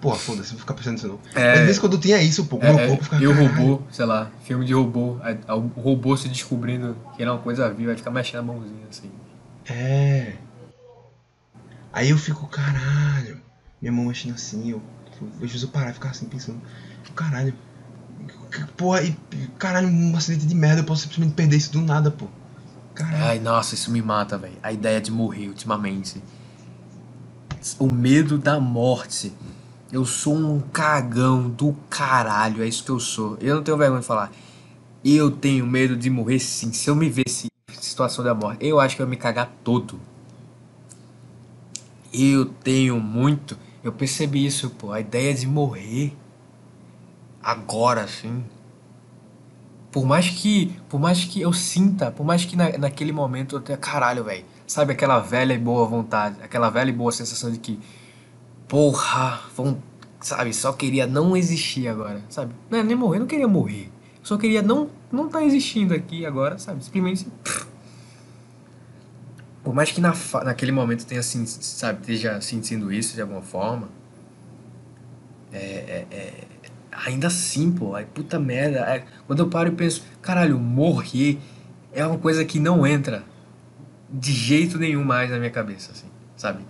[0.00, 1.20] Porra, foda-se, não vou ficar pensando nisso não.
[1.32, 1.50] É.
[1.50, 3.22] Mas às vezes quando eu tinha isso, pô, o meu É, corpo ficava.
[3.22, 7.32] e o robô, sei lá, filme de robô, aí, o robô se descobrindo que era
[7.32, 9.12] uma coisa viva, vai ficar mexendo a mãozinha assim.
[9.70, 10.32] É.
[11.92, 13.40] Aí eu fico, caralho.
[13.80, 14.82] Minha mão mexendo assim, eu.
[15.20, 16.60] eu às vezes eu parar e ficar assim pensando,
[17.14, 17.54] caralho.
[18.76, 19.16] Porra, e
[19.58, 22.26] caralho, um acidente de merda, eu posso simplesmente perder isso do nada, pô.
[22.94, 23.24] Caralho.
[23.24, 24.56] Ai, nossa, isso me mata, velho.
[24.62, 26.22] A ideia de morrer ultimamente.
[27.78, 29.32] O medo da morte.
[29.90, 33.36] Eu sou um cagão do caralho, é isso que eu sou.
[33.40, 34.32] Eu não tenho vergonha de falar.
[35.04, 36.72] Eu tenho medo de morrer sim.
[36.72, 39.50] Se eu me visse em situação da morte, eu acho que eu ia me cagar
[39.62, 40.00] todo.
[42.12, 43.58] Eu tenho muito.
[43.84, 44.92] Eu percebi isso, pô.
[44.92, 46.16] A ideia de morrer
[47.42, 48.44] agora, assim.
[49.90, 53.60] Por mais que, por mais que eu sinta, por mais que na, naquele momento eu
[53.60, 54.44] tenha caralho, velho.
[54.66, 57.78] Sabe aquela velha e boa vontade, aquela velha e boa sensação de que
[58.66, 59.82] porra, vão,
[60.18, 62.54] sabe, só queria não existir agora, sabe?
[62.70, 63.90] Não é nem morrer, não queria morrer.
[64.22, 66.82] Só queria não não tá existindo aqui agora, sabe?
[66.82, 67.26] Simplesmente
[69.62, 70.12] por mais que na,
[70.44, 73.88] naquele momento tenha assim, sabe, esteja sentindo isso de alguma forma,
[75.52, 76.44] é, é, é-
[76.92, 78.80] ainda assim, pô, aí puta merda.
[78.80, 81.38] é- quando eu paro e penso, caralho, morrer
[81.92, 83.24] é uma coisa que não entra
[84.10, 86.64] de jeito nenhum mais na minha cabeça, assim, sabe?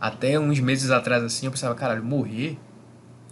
[0.00, 2.58] Até uns meses atrás, assim, eu pensava, caralho, morrer.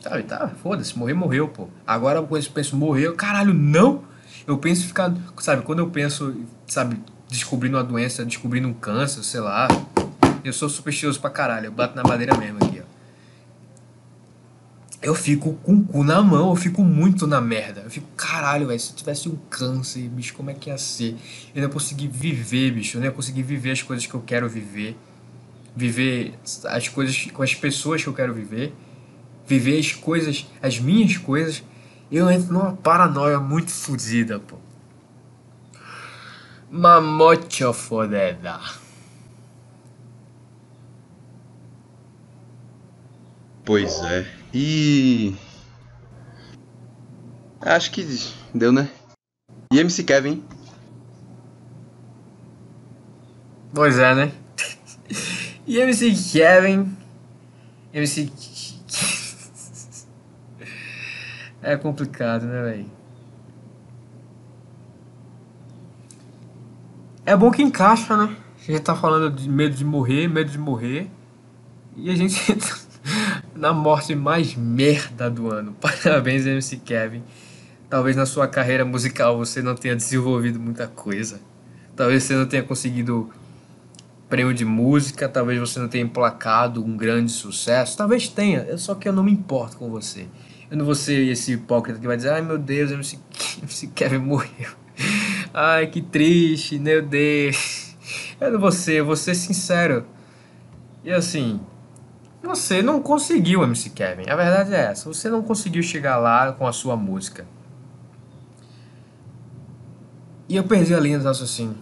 [0.00, 1.68] Sabe, tá, foda-se, morrer, morreu, pô.
[1.86, 4.04] Agora quando eu penso, morreu, caralho, não!
[4.46, 6.34] Eu penso ficar, sabe, quando eu penso,
[6.66, 9.68] sabe, descobrindo uma doença, descobrindo um câncer, sei lá.
[10.42, 12.58] Eu sou supersticioso pra caralho, eu bato na madeira mesmo.
[15.02, 17.80] Eu fico com o cu na mão, eu fico muito na merda.
[17.82, 21.16] Eu fico, caralho, velho, se eu tivesse um câncer, bicho, como é que ia ser?
[21.54, 24.48] Eu não conseguir viver, bicho, eu não ia conseguir viver as coisas que eu quero
[24.48, 24.96] viver.
[25.74, 26.34] Viver
[26.66, 28.74] as coisas com as pessoas que eu quero viver.
[29.46, 31.62] Viver as coisas, as minhas coisas.
[32.12, 34.56] Eu entro numa paranoia muito fodida, pô.
[36.70, 38.60] Mamocho fodeda.
[43.70, 44.26] Pois é.
[44.52, 45.32] E.
[47.60, 48.04] Acho que
[48.52, 48.90] deu, né?
[49.72, 50.42] E MC Kevin?
[53.72, 54.32] Pois é, né?
[55.68, 56.96] E MC Kevin.
[57.94, 58.28] MC.
[61.62, 62.90] É complicado, né, velho?
[67.24, 68.36] É bom que encaixa, né?
[68.56, 71.08] A gente tá falando de medo de morrer, medo de morrer.
[71.96, 72.34] E a gente
[73.60, 75.76] na morte mais merda do ano.
[75.80, 77.22] Parabéns, MC Kevin.
[77.90, 81.40] Talvez na sua carreira musical você não tenha desenvolvido muita coisa.
[81.94, 83.30] Talvez você não tenha conseguido
[84.30, 87.98] prêmio de música, talvez você não tenha emplacado um grande sucesso.
[87.98, 90.26] Talvez tenha, só que eu não me importo com você.
[90.70, 93.18] Eu não vou ser esse hipócrita que vai dizer: ai meu Deus, MC,
[93.60, 94.70] MC Kevin morreu.
[95.52, 97.96] Ai que triste, meu Deus.
[98.40, 100.06] Eu não vou ser, eu vou ser sincero.
[101.02, 101.60] E assim,
[102.42, 104.28] você não conseguiu, MC Kevin.
[104.28, 105.12] A verdade é essa.
[105.12, 107.46] Você não conseguiu chegar lá com a sua música.
[110.48, 111.76] E eu perdi a linha do raciocínio.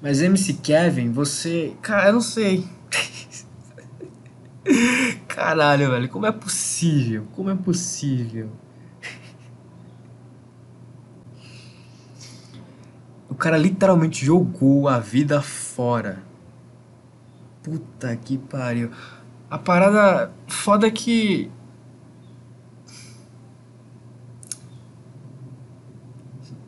[0.00, 1.74] Mas MC Kevin, você.
[1.82, 2.66] Cara, eu não sei.
[5.26, 6.08] Caralho, velho.
[6.08, 7.26] Como é possível?
[7.34, 8.50] Como é possível?
[13.28, 16.31] O cara literalmente jogou a vida fora
[17.62, 18.90] Puta que pariu.
[19.48, 21.50] A parada foda é que.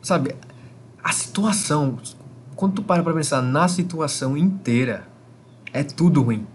[0.01, 0.35] Sabe,
[1.03, 1.97] a situação.
[2.55, 5.07] Quando tu para pra pensar na situação inteira,
[5.73, 6.47] é tudo ruim.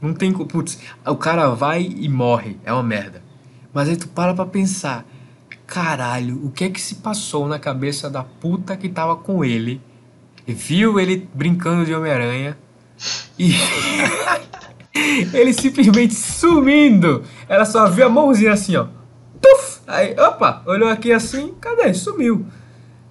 [0.00, 0.32] Não tem.
[0.32, 2.58] Putz, o cara vai e morre.
[2.64, 3.22] É uma merda.
[3.74, 5.04] Mas aí tu para pra pensar.
[5.66, 9.82] Caralho, o que é que se passou na cabeça da puta que tava com ele?
[10.46, 12.56] Viu ele brincando de Homem-Aranha
[13.38, 13.54] e
[15.32, 17.22] ele simplesmente sumindo.
[17.48, 18.86] Ela só viu a mãozinha assim, ó.
[19.40, 19.80] Tuf!
[19.86, 21.92] Aí, opa, olhou aqui assim, cadê?
[21.94, 22.46] Sumiu.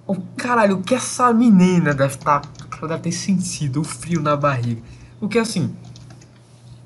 [0.06, 2.40] Oh, caralho, o que essa menina deve estar.
[2.40, 4.82] Tá, deve ter sentido o frio na barriga.
[5.18, 5.74] Porque assim.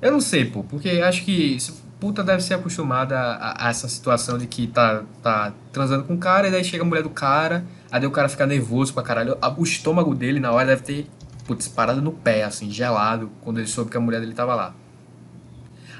[0.01, 1.57] Eu não sei, pô, porque acho que
[1.99, 6.17] puta deve ser acostumada a, a, essa situação de que tá, tá transando com o
[6.17, 9.37] cara e daí chega a mulher do cara, aí o cara fica nervoso pra caralho.
[9.55, 11.07] O estômago dele na hora deve ter
[11.45, 14.73] putz, parado no pé, assim, gelado, quando ele soube que a mulher dele tava lá.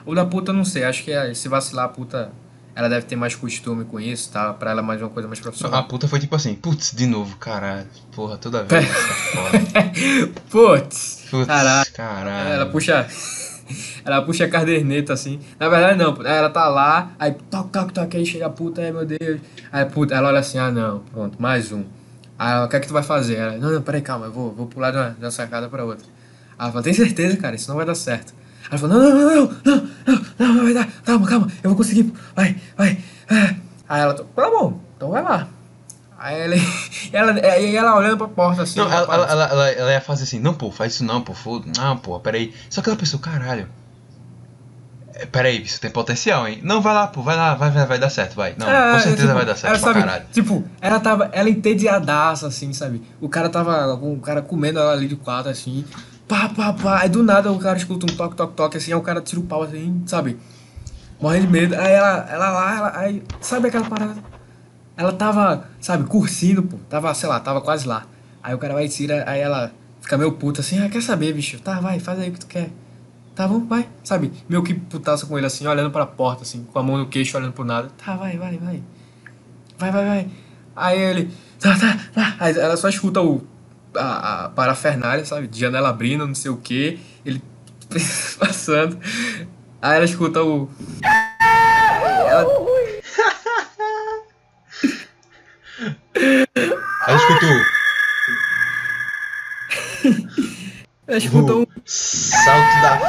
[0.06, 2.32] O da puta, não sei, acho que é, se vacilar, a puta,
[2.76, 4.54] ela deve ter mais costume com isso, tá?
[4.54, 5.80] Pra ela mais uma coisa mais profissional.
[5.80, 8.88] A puta foi tipo assim, putz, de novo, caralho, porra, toda vez
[10.50, 11.92] putz, caralho.
[11.94, 12.50] caralho.
[12.50, 13.08] Ela puxa...
[14.04, 15.40] Ela puxa a caderneta assim.
[15.58, 16.14] Na verdade, não.
[16.26, 19.40] Ela tá lá, aí toque, toque, aí chega a puta, ai meu Deus.
[19.72, 21.86] Aí puta, ela olha assim, ah não, pronto, mais um.
[22.42, 23.36] Aí o que é que tu vai fazer?
[23.36, 25.86] Ela, não, não, peraí, calma, eu vou, vou pular de uma, de uma sacada pra
[25.86, 26.08] outra.
[26.58, 28.34] Aí ela fala, tem certeza, cara, isso não vai dar certo.
[28.68, 31.78] Ela falou, não, não, não, não, não, não, não vai dar, calma, calma, eu vou
[31.78, 32.98] conseguir, vai, vai.
[33.88, 35.48] Aí ela, tá bom, então vai lá.
[36.18, 36.42] Aí
[37.14, 38.80] ela, ela, aí ela olhando pra porta assim.
[38.80, 41.36] Não, ela, ela, ela, ela, ela ia fazer assim, não, pô, faz isso não, pô,
[41.36, 41.72] foda.
[41.78, 42.56] Não, pô, peraí.
[42.72, 43.68] Só que ela pensou, caralho, é,
[45.32, 46.60] peraí, isso tem potencial, hein?
[46.64, 48.56] Não, vai lá, pô, vai lá, vai, vai, vai dar certo, vai.
[48.58, 52.48] Não, é, com certeza tipo, vai dar certo ela, sabe, Tipo, ela tava, ela entediadaça,
[52.48, 53.02] assim, sabe?
[53.20, 55.86] O cara tava, o cara comendo ela ali de quatro, assim,
[56.28, 57.00] pá, pá, pá.
[57.02, 59.42] Aí do nada o cara escuta um toque, toque, toque, assim, aí o cara tira
[59.42, 60.40] o pau, assim, sabe?
[61.20, 61.76] Morre de medo.
[61.76, 64.16] Aí ela, ela lá, ela, aí, sabe aquela parada?
[64.96, 68.06] Ela tava, sabe, curtindo, pô, tava, sei lá, tava quase lá.
[68.42, 71.34] Aí o cara vai e tira, aí ela fica meio puta, assim, ah, quer saber,
[71.34, 71.60] bicho?
[71.60, 72.70] Tá, vai, faz aí o que tu quer.
[73.36, 73.88] Tá bom, vai.
[74.04, 74.32] Sabe?
[74.48, 77.38] Meio que putaça com ele assim, olhando pra porta, assim, com a mão no queixo,
[77.38, 77.90] olhando pro nada.
[78.04, 78.84] Tá, vai, vai, vai.
[79.78, 80.28] Vai, vai, vai.
[80.76, 81.32] Aí ele.
[81.60, 82.36] Tá, tá, tá.
[82.40, 83.42] Aí ela só escuta o.
[83.96, 85.48] A, a parafernália, sabe?
[85.48, 87.00] De janela abrindo, não sei o que.
[87.26, 87.42] Ele
[88.40, 88.98] passando.
[89.82, 90.70] Aí ela escuta o.
[91.04, 92.46] Ela...
[97.08, 97.62] ela escutou.
[101.12, 101.66] Ela escutou um.
[101.86, 103.02] Salto da.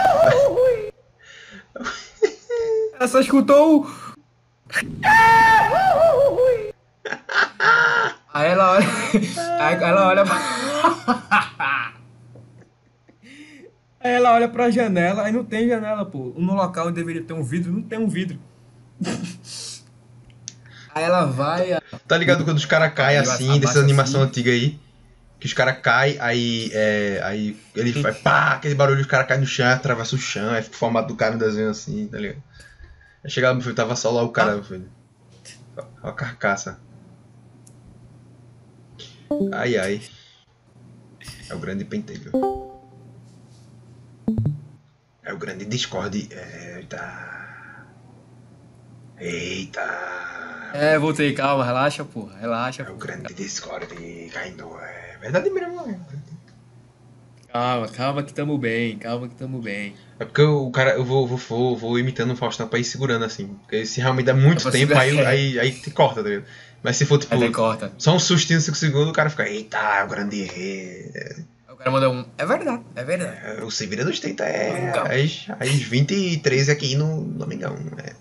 [2.99, 3.87] Ela só escutou o.
[8.35, 8.87] Aí ela olha.
[9.61, 10.35] Aí ela olha pra.
[14.01, 16.33] Aí ela olha pra janela, aí não tem janela, pô.
[16.37, 18.37] No local onde deveria ter um vidro, não tem um vidro.
[20.93, 21.79] aí ela vai.
[22.09, 24.31] Tá ligado quando os caras caem assim, dessa animação assim.
[24.31, 24.81] antiga aí?
[25.43, 29.41] Que os caras caem, aí, é, aí ele faz pá, aquele barulho, os caras caem
[29.41, 32.17] no chão, atravessa o chão, aí fica o formato do cara no desenho assim, tá
[32.17, 32.41] ligado?
[33.25, 34.55] Aí chegava meu filho, tava só lá o cara, ah.
[34.55, 34.89] meu filho.
[36.01, 36.79] Ó a carcaça.
[39.53, 40.01] Ai ai.
[41.51, 42.31] É o grande pentelho.
[45.25, 46.29] É o grande Discord.
[46.77, 47.89] Eita.
[49.19, 50.62] Eita.
[50.75, 52.37] É, voltei, calma, relaxa, porra.
[52.39, 52.83] Relaxa.
[52.83, 53.87] É o grande Discord
[54.33, 54.77] caindo.
[54.79, 55.99] É verdade mesmo, é.
[57.53, 59.95] Calma, calma que tamo bem, calma que tamo bem.
[60.19, 63.49] É porque o cara, eu vou, vou, vou, imitando o Faustão pra ir segurando assim.
[63.61, 66.47] Porque se realmente dá muito tempo, aí, aí, aí te corta, tá ligado?
[66.83, 67.35] Mas se for tipo.
[67.35, 67.93] Aí corta.
[67.99, 71.13] Só um sustinho, 5 segundos, o cara fica, eita, é o grande rei.
[71.71, 72.25] O cara manda um.
[72.39, 73.39] É verdade, é verdade.
[73.45, 77.77] É, o Se Vira dos 30 é às, às 23 aqui no Domingão.
[77.99, 78.13] É,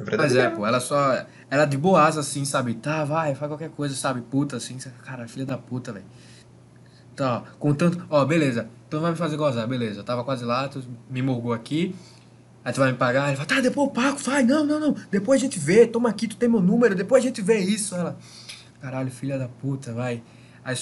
[0.00, 0.34] é verdade.
[0.34, 1.24] Mas é, pô, ela só.
[1.50, 2.74] Ela de boas assim, sabe?
[2.74, 4.20] Tá, vai, faz qualquer coisa, sabe?
[4.20, 4.76] Puta, assim.
[5.04, 6.04] Cara, filha da puta, velho.
[7.16, 8.04] Tá, com tanto.
[8.10, 8.68] Ó, beleza.
[8.86, 10.00] Então vai me fazer gozar, beleza.
[10.00, 11.94] Eu tava quase lá, tu me morgou aqui.
[12.64, 13.28] Aí tu vai me pagar.
[13.28, 14.42] Ele fala, tá, depois eu pago, vai.
[14.42, 14.94] Não, não, não.
[15.10, 15.86] Depois a gente vê.
[15.86, 16.94] Toma aqui, tu tem meu número.
[16.94, 17.94] Depois a gente vê isso.
[17.94, 18.16] Ela.
[18.80, 20.22] Caralho, filha da puta, vai.
[20.64, 20.76] Aí,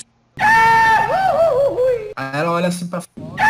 [2.17, 3.43] aí ela olha assim pra fora.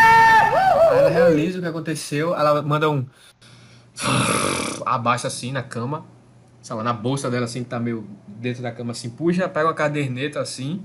[0.91, 2.35] Aí ela realiza o que aconteceu.
[2.35, 3.05] Ela manda um.
[4.85, 6.05] Abaixa assim na cama.
[6.67, 9.09] Sei lá, na bolsa dela assim, que tá meio dentro da cama assim.
[9.09, 10.83] Puxa, pega uma caderneta assim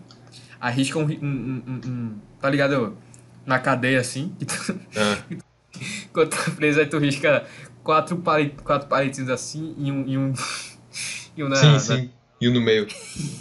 [0.62, 2.96] arrisca um, um, um, um, Tá ligado?
[3.44, 4.32] Na cadeia assim.
[4.94, 5.36] É.
[6.12, 7.46] Quando tá preso, aí tu risca
[7.82, 10.06] quatro, palet, quatro palitinhos assim e um.
[10.06, 10.32] E um,
[11.36, 12.10] e um na, sim, sim.
[12.40, 12.86] E um no meio.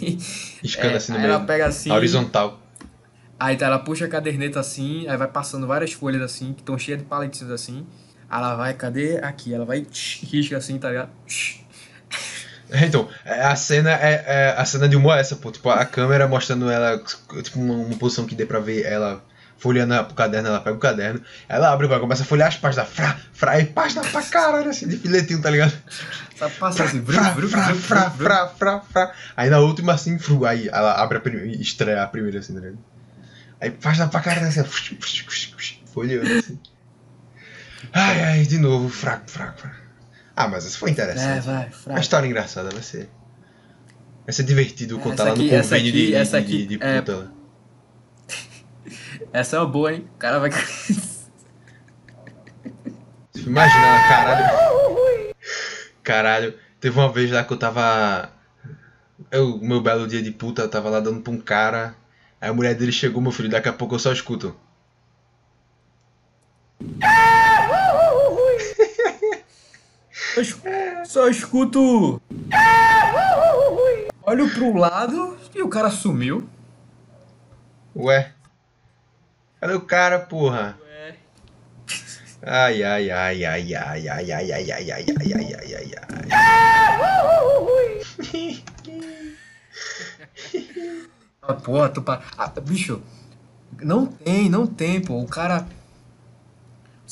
[0.64, 1.30] Escando é, assim no meio.
[1.30, 1.92] Ela pega assim.
[1.92, 2.58] horizontal.
[3.38, 6.78] Aí tá, ela puxa a caderneta assim, aí vai passando várias folhas assim, que estão
[6.78, 7.86] cheias de palitinhos assim.
[8.30, 9.18] Aí ela vai, cadê?
[9.18, 9.52] Aqui.
[9.52, 9.86] Ela vai,
[10.22, 11.10] risca assim, tá ligado?
[12.74, 15.50] Então, é, a cena é, é, a cena de humor é essa, pô.
[15.50, 16.98] Tipo, a câmera mostrando ela,
[17.42, 19.22] tipo, uma, uma posição que dê pra ver ela
[19.62, 22.88] folheando o caderno, ela pega o caderno, ela abre, vai, começa a folhear as páginas,
[22.88, 25.72] fra, fra, e página pra caralho, assim, de filetinho, tá ligado?
[26.36, 30.68] Tá passando assim, fra, fra, fra, fra, fra, fra, Aí na última, assim, fru, aí
[30.68, 32.78] ela abre a primeira, estreia a primeira, assim, tá ligado?
[33.60, 34.64] Aí página pra caralho, assim,
[35.92, 36.58] folheando, assim.
[37.92, 39.81] Ai, ai, de novo, fraco, fraco, fraco.
[40.34, 41.38] Ah, mas essa foi interessante.
[41.38, 41.90] É, vai, fraco.
[41.90, 43.08] Uma história engraçada, vai ser.
[44.24, 47.00] Vai ser divertido contar lá no convênio aqui, de, essa aqui, de, de, é...
[47.00, 47.32] puta.
[49.32, 50.06] Essa é uma boa, hein?
[50.14, 50.50] O cara vai.
[53.34, 55.32] Imagina, caralho.
[56.02, 58.30] Caralho, teve uma vez lá que eu tava.
[59.30, 61.94] Eu, meu belo dia de puta, eu tava lá dando pra um cara.
[62.40, 64.54] Aí a mulher dele chegou, meu filho, daqui a pouco eu só escuto.
[71.04, 72.20] Só escuto.
[74.22, 76.48] Olho pro lado e o cara sumiu.
[77.94, 78.32] Ué.
[79.60, 80.78] Cadê o cara, porra?
[80.82, 81.14] Ué.
[82.42, 86.12] Ai, ai, ai, ai, ai, ai, ai, ai, ai, ai, ai, ai, ai, ai, ai.
[91.42, 92.22] Ah, porra, tu pa...
[92.38, 93.02] ah, bicho,
[93.82, 95.20] não tem, não tem, pô.
[95.20, 95.66] O cara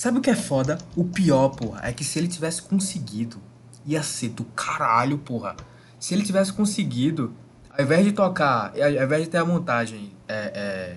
[0.01, 0.79] Sabe o que é foda?
[0.97, 3.37] O pior, porra, é que se ele tivesse conseguido,
[3.85, 5.55] ia ser do caralho, porra.
[5.99, 7.35] Se ele tivesse conseguido,
[7.69, 10.97] ao invés de tocar, ao invés de ter a montagem é, é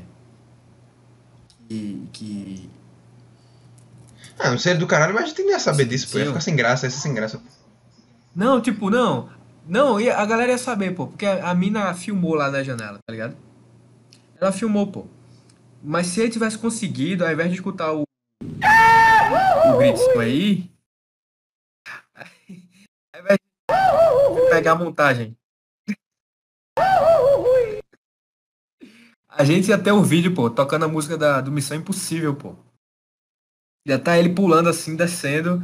[1.68, 2.70] que, que.
[4.40, 6.20] Ah, não seria do caralho, mas a gente tem que saber disso, pô.
[6.20, 7.42] Ia ficar sem graça, ia ser sem graça.
[8.34, 9.28] Não, tipo, não.
[9.68, 11.08] Não, a galera ia saber, pô.
[11.08, 13.36] Porque a, a mina filmou lá na janela, tá ligado?
[14.40, 15.08] Ela filmou, pô.
[15.84, 18.06] Mas se ele tivesse conseguido, ao invés de escutar o
[19.74, 20.72] o gritinho aí.
[23.14, 23.38] Aí vai
[24.50, 25.38] pegar a montagem.
[29.28, 32.56] A gente ia ter um vídeo, pô, tocando a música da, do Missão Impossível, pô.
[33.86, 35.64] Já tá ele pulando assim, descendo.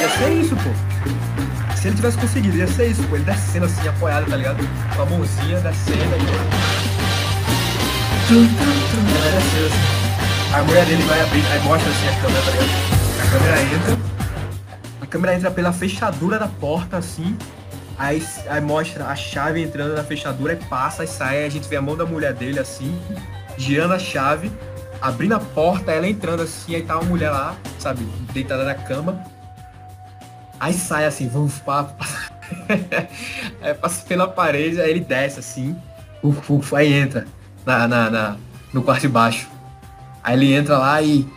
[0.00, 1.45] Ia ser isso, pô.
[1.86, 3.14] Se ele tivesse conseguido, ia ser isso, pô.
[3.14, 4.58] Ele descendo assim, apoiado, tá ligado?
[4.96, 6.20] Com a mãozinha descendo aí.
[8.24, 8.48] Assim.
[10.52, 12.70] A mulher dele vai abrir, aí mostra assim a câmera, tá ligado?
[13.22, 13.98] A câmera entra.
[15.00, 17.38] A câmera entra pela fechadura da porta, assim.
[17.96, 21.44] Aí, aí mostra a chave entrando na fechadura e passa e sai.
[21.44, 23.00] A gente vê a mão da mulher dele assim,
[23.56, 24.50] girando a chave,
[25.00, 29.35] abrindo a porta, ela entrando assim, aí tá uma mulher lá, sabe, deitada na cama
[30.58, 31.88] Aí sai assim, vamos para.
[33.60, 35.76] aí passa pela parede, aí ele desce assim,
[36.22, 37.26] uf, uf, aí entra
[37.64, 38.36] na, na, na,
[38.72, 39.48] no quarto de baixo.
[40.22, 41.28] Aí ele entra lá e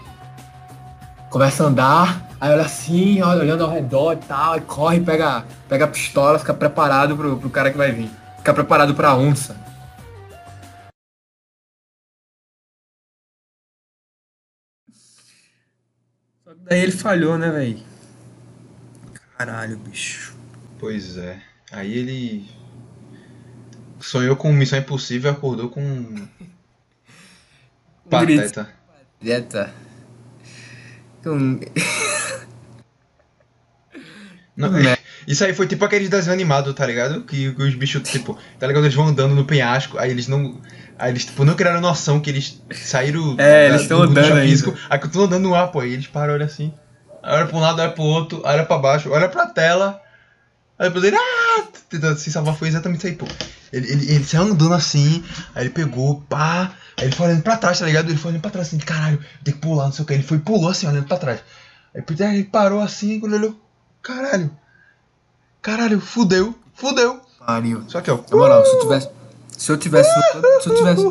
[1.30, 5.46] começa a andar, aí olha assim, olha, olhando ao redor e tal, e corre, pega,
[5.68, 8.10] pega a pistola, fica preparado pro, pro cara que vai vir.
[8.38, 9.56] Fica preparado pra onça.
[16.44, 17.99] Só que daí ele falhou, né, velho?
[19.40, 20.34] Caralho, bicho.
[20.78, 21.40] Pois é.
[21.72, 22.46] Aí ele
[24.02, 26.28] sonhou com Missão Impossível e acordou com
[28.10, 28.70] Pateta.
[29.22, 29.74] Dieta.
[31.24, 31.58] Com...
[34.58, 34.72] Não,
[35.26, 37.24] isso aí foi tipo aqueles desenhos animados, tá ligado?
[37.24, 38.84] Que, que os bichos, tipo, tá ligado?
[38.84, 40.60] Eles vão andando no penhasco, aí eles não.
[40.98, 43.38] Aí eles, tipo, não criaram noção que eles saíram.
[43.40, 46.08] É, eles estão andando físico, Aí que eu tô andando no ar, pô, aí eles
[46.08, 46.74] param, olha assim.
[47.24, 50.02] Olha pra um lado, olha pro outro, olha pra baixo, olha pra tela.
[50.78, 51.64] Aí depois ele, ah!
[51.90, 53.26] Tentando se salvar foi exatamente isso aí, pô.
[53.72, 56.72] Ele, ele, ele saiu andando assim, aí ele pegou, pá.
[56.98, 58.10] Aí ele foi olhando pra trás, tá ligado?
[58.10, 60.14] Ele foi olhando pra trás assim, caralho, tem que pular, não sei o que.
[60.14, 61.42] Ele foi pulou assim, olhando pra trás.
[61.94, 63.62] Aí depois ele parou assim, quando ele olhou,
[64.02, 64.52] caralho.
[65.62, 67.22] Caralho, fudeu, fudeu.
[67.50, 67.84] Pariu.
[67.88, 68.20] Só que, ó.
[68.30, 69.10] Na moral, se eu tivesse.
[69.58, 70.10] Se eu tivesse.
[70.62, 71.02] Se eu tivesse.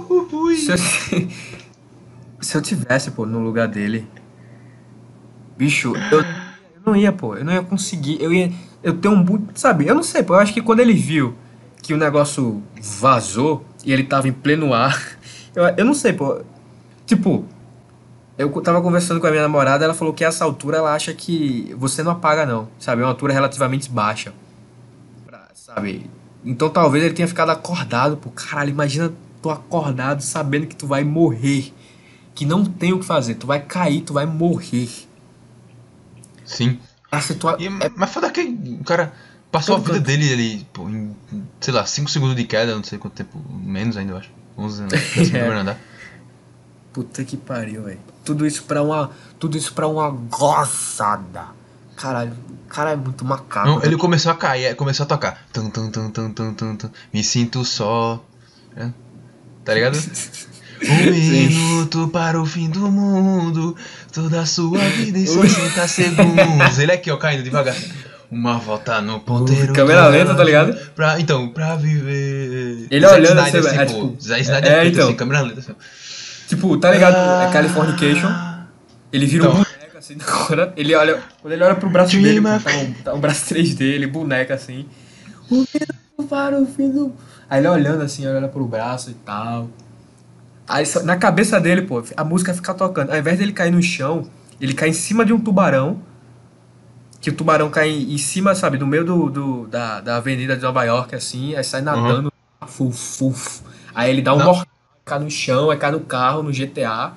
[0.64, 0.78] Se eu,
[2.40, 4.08] se eu tivesse, pô, no lugar dele.
[5.58, 6.24] Bicho, eu, eu
[6.86, 7.34] não ia, pô.
[7.34, 8.22] Eu não ia conseguir.
[8.22, 8.52] Eu ia.
[8.80, 9.46] Eu tenho um.
[9.54, 10.34] Sabe, eu não sei, pô.
[10.34, 11.34] Eu acho que quando ele viu
[11.82, 14.96] que o negócio vazou e ele tava em pleno ar.
[15.56, 16.40] Eu, eu não sei, pô.
[17.04, 17.44] Tipo.
[18.36, 21.74] Eu tava conversando com a minha namorada, ela falou que essa altura ela acha que
[21.76, 22.68] você não apaga, não.
[22.78, 23.02] Sabe?
[23.02, 24.32] É uma altura relativamente baixa.
[25.26, 26.08] Pra- sabe?
[26.44, 28.30] Então talvez ele tenha ficado acordado, pô.
[28.30, 31.72] Caralho, imagina tu acordado sabendo que tu vai morrer.
[32.36, 33.34] Que não tem o que fazer.
[33.34, 35.07] Tu vai cair, tu vai morrer.
[36.48, 36.78] Sim.
[37.10, 37.56] A situa...
[37.58, 38.40] E, é, Mas foda que
[38.80, 39.12] o cara
[39.50, 40.02] passou a vida canto.
[40.04, 41.14] dele ali, pô, em,
[41.60, 44.30] sei lá, 5 segundos de queda, não sei quanto tempo, menos ainda, eu acho.
[44.56, 45.78] 11 anos, no primeiro andar.
[46.92, 48.00] Puta que pariu, velho.
[48.24, 49.10] Tudo isso pra uma.
[49.38, 51.46] Tudo isso pra uma gozada.
[51.96, 53.68] Caralho, o cara é muito macaco.
[53.68, 55.46] Não, ele começou a cair, aí começou a tocar.
[55.52, 56.90] Tum, tum, tum, tum, tum, tum, tum.
[57.12, 58.22] Me sinto só.
[58.76, 58.90] É.
[59.64, 59.96] Tá ligado?
[60.82, 63.76] Um minuto para o fim do mundo.
[64.12, 66.78] Toda a sua vida em 60 segundos.
[66.80, 67.76] Ele aqui, ó, caindo devagar.
[68.30, 69.72] Uma volta no ponteiro.
[69.72, 70.76] Câmera do lenta, tá ligado?
[70.94, 72.86] Pra, então, pra viver.
[72.90, 73.92] Ele Zack olhando Snyder, assim, é, pô.
[74.08, 75.08] tipo, Zack Snyder é, é, feito então.
[75.08, 75.72] assim, câmera lenta assim.
[76.48, 77.14] Tipo, tá ligado?
[77.14, 77.46] Ah.
[77.48, 78.30] É Californication.
[79.12, 79.64] Ele vira um Então.
[79.64, 80.72] boneco assim agora.
[80.76, 81.22] Ele olha.
[81.40, 84.54] Quando ele olha pro braço Dream dele, tá um, tá um braço 3D, ele boneca
[84.54, 84.86] assim.
[85.50, 87.14] O minuto para o fim do.
[87.48, 89.70] Aí ele olhando assim, olha pro braço e tal.
[90.68, 93.10] Aí na cabeça dele, pô, a música fica tocando.
[93.10, 94.28] Ao invés dele cair no chão,
[94.60, 96.00] ele cai em cima de um tubarão.
[97.20, 100.56] Que o tubarão cai em, em cima, sabe, no meio do, do- da, da avenida
[100.56, 102.32] de Nova York, assim, aí sai nadando.
[102.66, 103.60] Fuf, fuf.
[103.94, 104.66] Aí ele dá um mortal,
[105.04, 107.12] cai no chão, aí cai no carro, no GTA.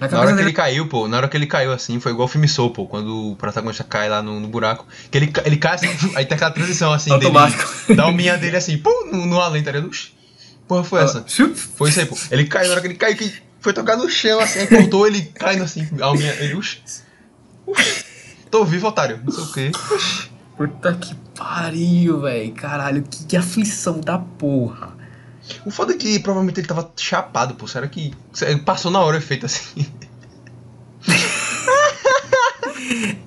[0.00, 2.24] Na Na hora que ele caiu, pô, na hora que ele caiu assim, foi igual
[2.26, 4.86] o filme Soul, pô, quando o protagonista cai lá no, no buraco.
[5.10, 7.62] Que ele, ele cai assim, aí tem aquela transição assim Automático.
[7.84, 7.96] dele.
[7.96, 9.90] Da alminha dele assim, pum, no, no além, tá ligado?
[10.70, 11.24] Porra, foi essa?
[11.26, 11.56] Chup.
[11.56, 12.16] Foi isso aí, pô.
[12.30, 15.04] Ele caiu, na hora que ele caiu, que foi tocar no chão, assim, aí cortou
[15.04, 16.80] ele caindo assim, a alminha, ele, oxi.
[17.66, 18.04] Oxi.
[18.52, 19.72] Tô vivo, otário, não sei o quê.
[20.56, 22.52] Puta que pariu, velho.
[22.52, 24.96] Caralho, que, que aflição da porra.
[25.66, 27.66] O foda é que provavelmente ele tava chapado, pô.
[27.66, 28.14] Será que.
[28.64, 29.84] Passou na hora o efeito assim.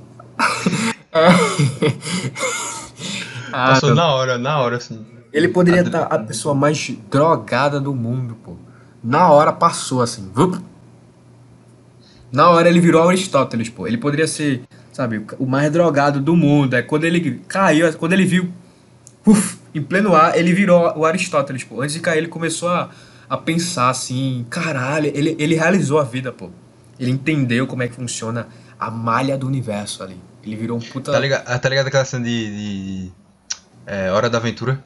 [3.55, 5.12] Ah, Passou na hora, na hora, assim.
[5.33, 8.55] Ele poderia estar a pessoa mais drogada do mundo, pô.
[9.03, 10.29] Na hora passou assim.
[10.31, 10.63] vup.
[12.31, 13.87] Na hora ele virou Aristóteles, pô.
[13.87, 14.61] Ele poderia ser,
[14.91, 16.75] sabe, o mais drogado do mundo.
[16.75, 18.51] É quando ele caiu, quando ele viu,
[19.25, 21.81] uf, em pleno ar, ele virou o Aristóteles, pô.
[21.81, 22.91] Antes de cair, ele começou a,
[23.27, 26.51] a pensar assim: caralho, ele, ele realizou a vida, pô.
[26.99, 28.47] Ele entendeu como é que funciona
[28.79, 30.17] a malha do universo ali.
[30.43, 31.11] Ele virou um puta.
[31.11, 33.05] Tá ligado, ah, tá ligado aquela cena de.
[33.05, 33.11] de
[33.85, 34.83] é, Hora da Aventura?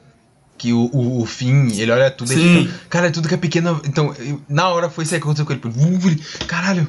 [0.58, 2.56] Que o, o, o fim, ele olha tudo e Sim.
[2.56, 3.80] ele fica, Cara, tudo que é pequeno.
[3.86, 5.60] Então, eu- na hora foi isso aí que aconteceu com ele.
[5.60, 5.68] pô.
[6.08, 6.86] Ele, Caralho!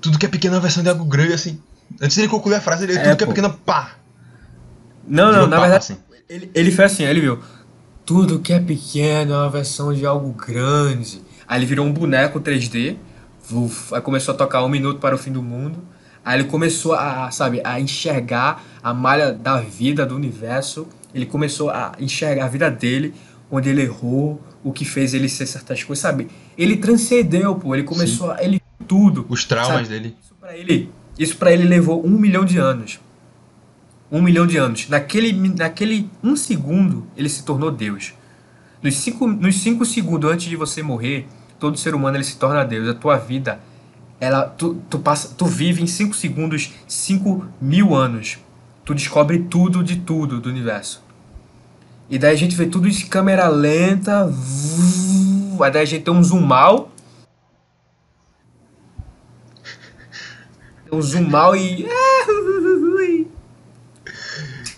[0.00, 1.60] Tudo que é pequeno é uma versão de algo grande, assim.
[2.00, 3.32] Antes dele concluir a frase, ele É, tudo que é pô.
[3.34, 3.96] pequeno, pá!
[5.06, 5.76] Não, não, na papo, verdade.
[5.92, 5.96] assim.
[6.28, 7.38] Ele, ele fez assim, ele viu.
[8.06, 11.20] Tudo que é pequeno é uma versão de algo grande.
[11.46, 12.96] Aí ele virou um boneco 3D.
[13.48, 15.78] vuf, aí começou a tocar um minuto para o fim do mundo.
[16.24, 20.86] Aí ele começou a, sabe, a enxergar a malha da vida, do universo.
[21.14, 23.14] Ele começou a enxergar a vida dele,
[23.50, 26.28] onde ele errou, o que fez ele ser certas coisas, sabe?
[26.56, 27.74] Ele transcendeu, pô.
[27.74, 28.42] Ele começou a.
[28.42, 29.24] Ele tudo.
[29.28, 29.88] Os traumas Sabe?
[29.88, 30.16] dele.
[30.20, 32.98] Isso pra ele, isso pra ele levou um milhão de anos.
[34.10, 34.88] Um milhão de anos.
[34.88, 38.12] Naquele, naquele um segundo, ele se tornou Deus.
[38.82, 42.64] Nos cinco, nos cinco segundos antes de você morrer, todo ser humano ele se torna
[42.64, 42.88] Deus.
[42.88, 43.60] A tua vida,
[44.18, 48.38] ela, tu, tu, passa, tu vive em cinco segundos cinco mil anos.
[48.90, 51.00] Tu descobre tudo de tudo do universo.
[52.08, 54.26] E daí a gente vê tudo em câmera lenta.
[55.62, 56.90] Aí daí a gente tem um zoom mal.
[60.90, 61.86] Um zoom mal e.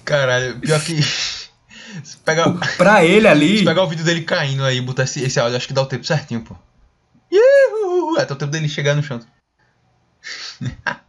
[0.05, 1.01] Caralho, pior que.
[2.05, 3.61] Se pegar, Pra ele ali.
[3.61, 5.81] se pegar o vídeo dele caindo aí e botar esse, esse áudio, acho que dá
[5.81, 6.55] o tempo certinho, pô.
[8.19, 9.21] Até o tempo dele chegar no chão.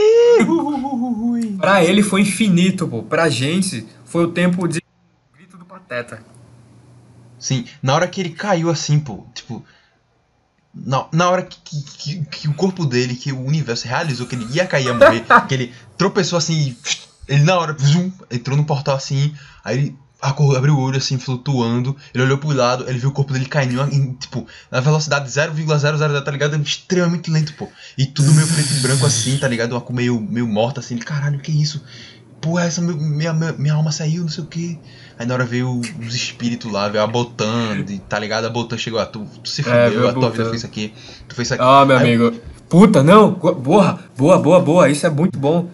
[1.58, 3.02] Pra ele foi infinito, pô.
[3.02, 4.80] Pra gente foi o tempo de.
[5.34, 6.22] Grito do Pateta.
[7.38, 9.64] Sim, na hora que ele caiu assim, pô, tipo.
[10.72, 14.36] Na, na hora que, que, que, que o corpo dele, que o universo realizou que
[14.36, 16.76] ele ia cair, ia morrer, que ele tropeçou assim, e
[17.26, 19.34] ele na hora, zoom, entrou no portal assim,
[19.64, 23.32] aí ele abriu o olho assim, flutuando, ele olhou pro lado, ele viu o corpo
[23.32, 26.56] dele caindo, em, tipo, na velocidade 0,00, tá ligado?
[26.60, 27.68] Extremamente lento, pô.
[27.96, 29.72] E tudo meio preto e branco assim, tá ligado?
[29.72, 31.82] Uma cor meio, meio morta assim, ele, caralho, que isso?
[32.40, 34.78] Pô, essa minha, minha, minha alma saiu, não sei o que.
[35.18, 38.46] Aí na hora veio os espíritos lá, veio a Botan, tá ligado?
[38.46, 40.66] A Botan chegou, ah, tu, tu se É, fudeu, a a tua vida fez isso
[40.66, 40.94] aqui,
[41.28, 41.62] tu fez isso aqui.
[41.62, 42.34] Ah, meu Aí- amigo.
[42.68, 43.32] Puta, não.
[43.32, 44.88] Boa, boa, boa, boa.
[44.88, 45.68] Isso é muito bom.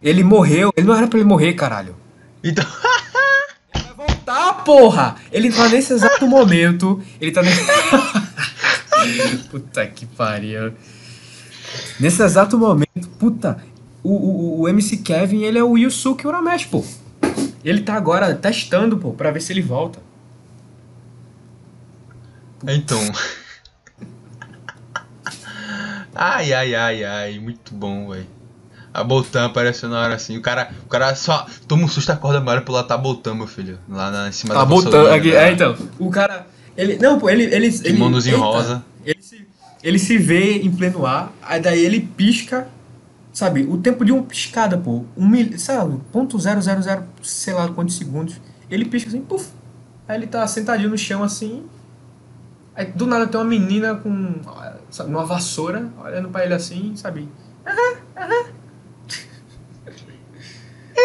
[0.00, 0.72] Ele morreu.
[0.76, 1.96] Ele não era pra ele morrer, caralho.
[2.42, 2.64] Então,
[4.26, 5.16] Voltar, porra!
[5.30, 7.00] Ele tá nesse exato momento.
[7.20, 7.62] Ele tá nesse.
[9.48, 10.74] puta que pariu.
[12.00, 13.62] Nesse exato momento, puta.
[14.02, 16.84] O, o, o MC Kevin, ele é o Yusuke Uramesh, pô.
[17.64, 20.00] Ele tá agora testando, pô, pra ver se ele volta.
[22.66, 22.98] então.
[26.18, 28.26] Ai, ai, ai, ai, muito bom, velho.
[28.96, 32.38] A Botan apareceu na hora assim, o cara, o cara só toma um susto, acorda
[32.38, 35.14] a pro lá tá Botan, meu filho, lá na, em cima Tá da botando vassoura,
[35.16, 35.34] aqui.
[35.34, 35.76] É, então.
[35.98, 36.46] O cara.
[36.74, 36.96] Ele.
[36.96, 37.44] Não, pô, ele.
[37.44, 38.82] ele, ele Kimonozinho rosa.
[39.04, 39.46] Ele se,
[39.82, 42.68] ele se vê em pleno ar, aí daí ele pisca.
[43.34, 45.04] Sabe, o tempo de uma piscada, pô.
[45.14, 48.40] Um mil, sabe, ponto zero, zero, zero, sei lá quantos segundos.
[48.70, 49.46] Ele pisca assim, puf.
[50.08, 51.64] Aí ele tá sentadinho no chão assim.
[52.74, 54.34] Aí do nada tem uma menina com
[54.90, 57.28] sabe, uma vassoura olhando pra ele assim, sabe?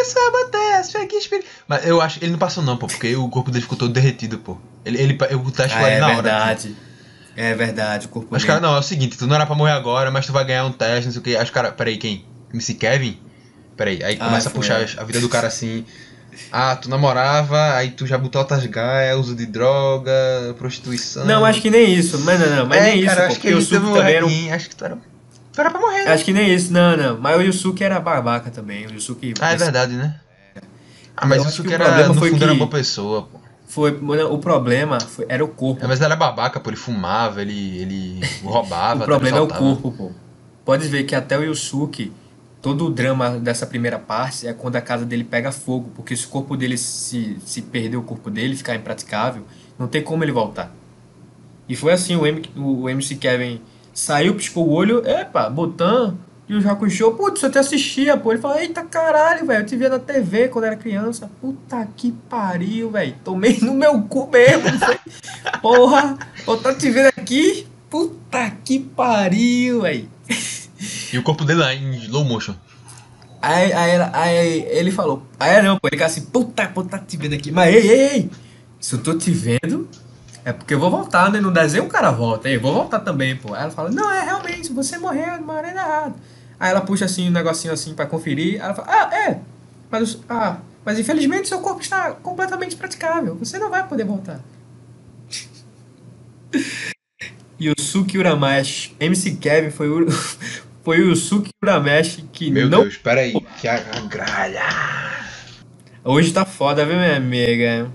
[0.01, 1.47] Isso acontece, aqui espírito.
[1.67, 3.93] Mas eu acho que ele não passou não, pô, porque o corpo dele ficou todo
[3.93, 4.57] derretido, pô.
[4.83, 6.57] Ele, ele, eu, o teste foi ali na hora.
[7.35, 9.71] É verdade, o corpo Mas, cara, não, é o seguinte, tu não era pra morrer
[9.71, 11.35] agora, mas tu vai ganhar um teste, não sei o que.
[11.35, 12.25] Acho que, cara, peraí, quem?
[12.53, 13.17] MC Kevin?
[13.77, 15.85] Peraí, aí Ah, começa a puxar a vida do cara assim.
[16.51, 20.11] Ah, tu namorava, aí tu já botou altas gaias, uso de droga,
[20.57, 21.25] prostituição.
[21.25, 22.19] Não, acho que nem isso.
[22.19, 23.85] Mas não, não, mas é, nem isso, cara, pô, acho que porque o ele teve
[23.85, 24.95] Suki um também era um Acho que tu era.
[24.95, 25.01] Tu
[25.61, 26.13] era pra morrer, né?
[26.13, 27.19] Acho que nem isso, não, não.
[27.19, 28.87] Mas o Yusuke era babaca também.
[28.87, 29.33] O Yusuke.
[29.39, 30.19] Ah, é verdade, né?
[31.15, 33.39] Ah, mas o era, problema no foi fundo, que- era uma boa pessoa, pô.
[33.67, 35.85] Foi, o problema foi- era o corpo.
[35.85, 39.03] É, mas ele era babaca, pô, ele fumava, ele, ele roubava.
[39.03, 40.11] o problema é o corpo, pô.
[40.65, 42.11] Pode ver que até o Yusuke,
[42.61, 45.91] todo o drama dessa primeira parte é quando a casa dele pega fogo.
[45.95, 49.43] Porque se o corpo dele se, se perder o corpo dele, ficar impraticável,
[49.79, 50.71] não tem como ele voltar.
[51.69, 53.61] E foi assim, o, M, o MC Kevin
[53.93, 56.17] saiu, piscou o olho, epa, Botan
[56.51, 58.33] e o Hakusho, putz, eu te assistia, pô.
[58.33, 61.31] Ele falou, eita caralho, velho, eu te via na TV quando era criança.
[61.39, 63.15] Puta que pariu, velho.
[63.23, 64.67] Tomei no meu cu mesmo?
[65.63, 67.65] Porra, eu tô te vendo aqui.
[67.89, 70.09] Puta que pariu, velho.
[71.13, 72.53] E o corpo dele lá em slow motion.
[73.41, 77.35] Aí, aí, aí ele falou, aí não, pô, ele ficava assim, puta, puta, te vendo
[77.35, 77.49] aqui.
[77.49, 78.29] Mas ei, ei, ei,
[78.77, 79.87] se eu tô te vendo,
[80.43, 81.39] é porque eu vou voltar, né?
[81.39, 83.53] No desenho o cara volta, aí eu vou voltar também, pô.
[83.53, 86.15] Aí ela fala, não, é realmente, você morreu de maneira errada.
[86.59, 89.39] Aí ela puxa assim um negocinho assim pra conferir, ela fala, ah, é,
[89.89, 94.39] mas, o- ah, mas infelizmente seu corpo está completamente praticável, você não vai poder voltar.
[97.59, 100.09] Yusuke Urameshi, MC Kevin foi o,
[100.83, 103.39] foi o Yusuke Urameshi que Meu não Deus, peraí.
[103.59, 104.63] Que a, a gralha.
[106.03, 107.91] Hoje tá foda, viu, minha amiga?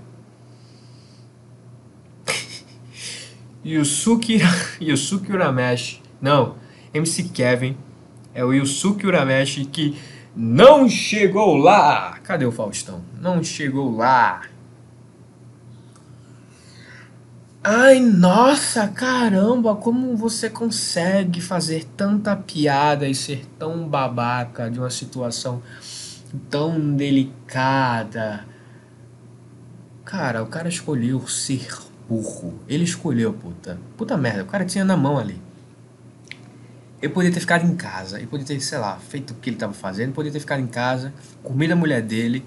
[3.67, 4.39] Yusuke,
[4.79, 6.01] Yusuke Urameshi.
[6.21, 6.55] Não,
[6.93, 7.75] MC Kevin
[8.33, 9.97] é o Yusuke Urameshi que
[10.33, 12.17] não chegou lá.
[12.23, 13.01] Cadê o Faustão?
[13.19, 14.43] Não chegou lá.
[17.61, 24.89] Ai, nossa, caramba, como você consegue fazer tanta piada e ser tão babaca de uma
[24.89, 25.61] situação
[26.49, 28.45] tão delicada.
[30.05, 31.67] Cara, o cara escolheu ser
[32.07, 32.59] burro.
[32.67, 33.79] Ele escolheu, puta.
[33.95, 35.39] Puta merda, o cara tinha na mão ali.
[37.01, 39.55] Ele poderia ter ficado em casa, ele poderia ter, sei lá, feito o que ele
[39.55, 42.43] estava fazendo, poderia ter ficado em casa, comido a mulher dele,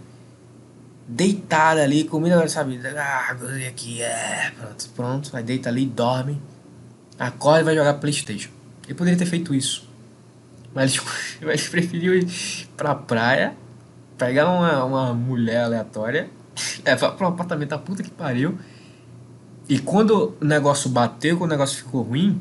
[1.07, 2.81] deitado ali, comida, sabe?
[2.97, 3.37] Ah,
[3.69, 6.43] aqui, é, pronto, pronto, aí deita ali, dorme,
[7.17, 8.51] acorda e vai jogar Playstation.
[8.85, 9.89] Ele poderia ter feito isso.
[10.75, 11.01] Mas
[11.41, 12.27] ele preferiu ir
[12.77, 13.55] pra praia,
[14.19, 16.29] pegar uma, uma mulher aleatória,
[16.85, 18.59] levar pro apartamento da puta que pariu.
[19.71, 22.41] E quando o negócio bateu, quando o negócio ficou ruim,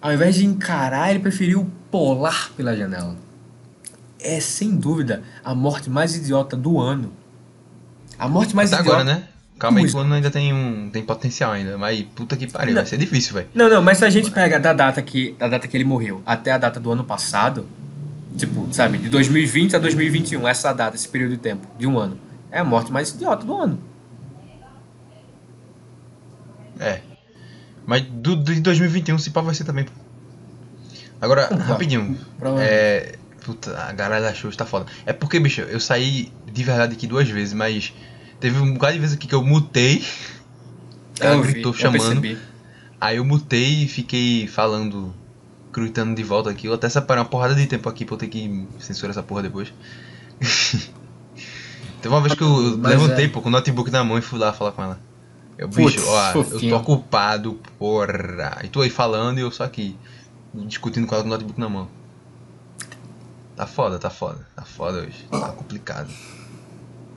[0.00, 3.16] ao invés de encarar, ele preferiu pular pela janela.
[4.18, 7.12] É sem dúvida a morte mais idiota do ano.
[8.18, 9.02] A morte mais Até idiota.
[9.02, 9.28] agora, né?
[9.56, 11.78] Calma aí o ano ainda tem, um, tem potencial ainda.
[11.78, 13.46] Mas puta que pariu, vai ser difícil, velho.
[13.54, 16.22] Não, não, mas se a gente pega da data que, da data que ele morreu
[16.26, 17.64] até a data do ano passado,
[18.36, 22.18] tipo, sabe, de 2020 a 2021, essa data, esse período de tempo, de um ano,
[22.50, 23.92] é a morte mais idiota do ano.
[26.82, 27.00] É.
[27.92, 29.84] Mas do, de 2021 se pá vai ser também.
[29.84, 29.90] pô.
[31.20, 31.58] Agora, Vai.
[31.58, 32.18] rapidinho.
[32.58, 33.18] É.
[33.44, 34.86] Puta, a galera da show tá foda.
[35.04, 37.92] É porque, bicho, eu saí de verdade aqui duas vezes, mas
[38.40, 40.02] teve um bocado de vezes aqui que eu mutei.
[41.20, 42.38] Ela Eu gritou chamando.
[42.98, 45.12] Aí eu mutei e fiquei falando,
[45.70, 46.68] gritando de volta aqui.
[46.68, 49.42] Eu até separei uma porrada de tempo aqui pra eu ter que censurar essa porra
[49.42, 49.70] depois.
[52.00, 54.22] Teve uma vez que eu Mas levantei é- pô, com o notebook na mão e
[54.22, 55.11] fui lá falar com ela.
[55.58, 56.70] Eu, bicho, ó, eu fofinho.
[56.72, 58.60] tô ocupado, porra.
[58.64, 59.96] E tu aí falando e eu só aqui,
[60.54, 61.88] discutindo com ela com o notebook na mão.
[63.54, 64.46] Tá foda, tá foda.
[64.56, 65.26] Tá foda hoje.
[65.30, 66.08] Tá complicado.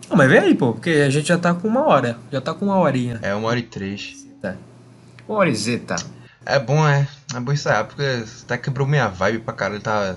[0.09, 2.17] Não, mas vem aí, pô, porque a gente já tá com uma hora.
[2.31, 3.19] Já tá com uma horinha.
[3.21, 4.27] É uma hora e três.
[4.41, 4.55] Tá.
[5.27, 5.95] Uma hora e zeta.
[6.45, 7.07] É bom, é.
[7.33, 8.03] É bom ensaiar, porque
[8.43, 9.81] até quebrou minha vibe pra caralho.
[9.81, 10.15] Tá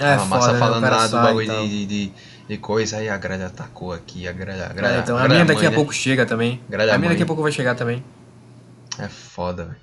[0.00, 0.56] É, a massa foda, né?
[0.56, 1.62] O falando lá do bagulho e tal.
[1.62, 2.12] de, de,
[2.52, 4.62] de coisa, aí a grade atacou aqui, a grade.
[4.62, 5.76] A, grade, É, então, a grade minha da daqui a mãe, né?
[5.76, 6.60] pouco chega também.
[6.68, 7.26] Grade A minha daqui a mãe.
[7.26, 8.04] pouco vai chegar também.
[8.98, 9.76] É foda, velho.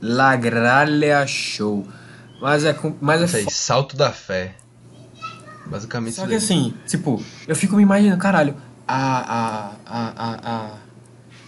[0.00, 1.86] La Gralha Show.
[2.40, 3.50] Mas é, mas é foda.
[3.50, 4.54] salto da fé.
[5.66, 8.54] Basicamente Só que assim, tipo, eu fico me imaginando, caralho,
[8.86, 10.70] a, a, a, a, a,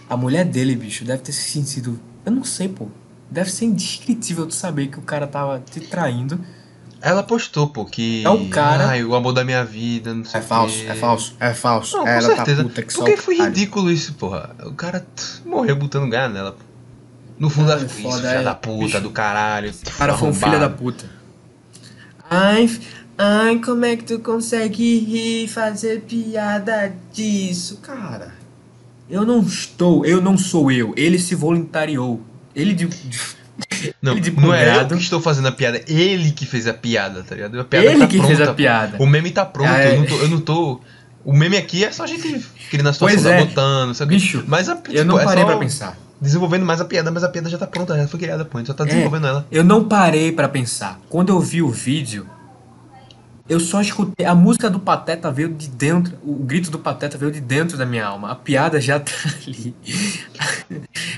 [0.09, 1.99] a mulher dele, bicho, deve ter se sentido.
[2.25, 2.87] Eu não sei, pô.
[3.29, 6.39] Deve ser indescritível tu saber que o cara tava te traindo.
[7.01, 8.23] Ela postou, pô, que.
[8.25, 10.85] É o cara- Ai, o amor da minha vida, não sei É o falso, quê.
[10.89, 11.97] é falso, é falso.
[11.97, 12.63] Não, com Ela certeza.
[12.63, 14.55] tá puta que Porque foi ridículo isso, porra.
[14.65, 15.05] O cara
[15.45, 16.63] morreu botando ganho nela, pô.
[17.39, 18.43] No fundo, Ah, ela é ficou foda, isso, filha é.
[18.43, 19.71] da puta, Bicho, do caralho.
[19.71, 21.05] O cara foi um filho da puta.
[22.29, 22.69] Ai,
[23.17, 27.77] ai, como é que tu consegue rir e fazer piada disso?
[27.77, 28.33] Cara,
[29.09, 30.93] eu não estou, eu não sou eu.
[30.97, 32.21] Ele se voluntariou.
[32.55, 32.85] Ele de.
[32.87, 33.36] de-
[34.01, 37.35] Não, não é eu que estou fazendo a piada, ele que fez a piada, tá
[37.35, 37.59] ligado?
[37.59, 38.53] A piada Ele tá que pronta, fez a pô.
[38.55, 38.97] piada.
[38.99, 39.93] O meme tá pronto, Ah, é.
[39.95, 40.81] eu, não tô, eu não tô.
[41.25, 43.45] O meme aqui é só a gente criando a situação, Pois é.
[43.45, 44.15] botando, sabe?
[44.15, 45.97] Bicho, Mas a, Eu tipo, não é parei só pra pensar.
[46.21, 48.57] Desenvolvendo mais a piada, mas a piada já tá pronta, já foi criada, pô.
[48.57, 48.87] A gente só tá É.
[48.87, 49.45] desenvolvendo ela.
[49.51, 50.99] Eu não parei pra pensar.
[51.09, 52.25] Quando eu vi o vídeo,
[53.47, 54.25] eu só escutei.
[54.25, 56.13] A música do Pateta veio de dentro.
[56.23, 58.31] O grito do Pateta veio de dentro da minha alma.
[58.31, 59.11] A piada já tá
[59.45, 59.75] ali.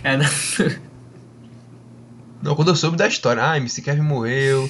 [0.04, 0.18] É,
[2.42, 4.70] não- quando eu soube da história, ah, MC Kevin morreu.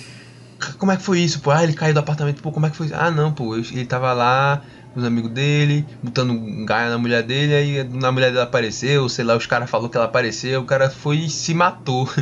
[0.77, 1.51] Como é que foi isso, pô?
[1.51, 2.95] Ah, ele caiu do apartamento, pô, como é que foi isso?
[2.97, 4.61] Ah, não, pô, ele tava lá
[4.93, 9.07] com os amigos dele, botando um gaia na mulher dele, aí na mulher dele apareceu,
[9.07, 12.09] sei lá, os caras falaram que ela apareceu, o cara foi e se matou.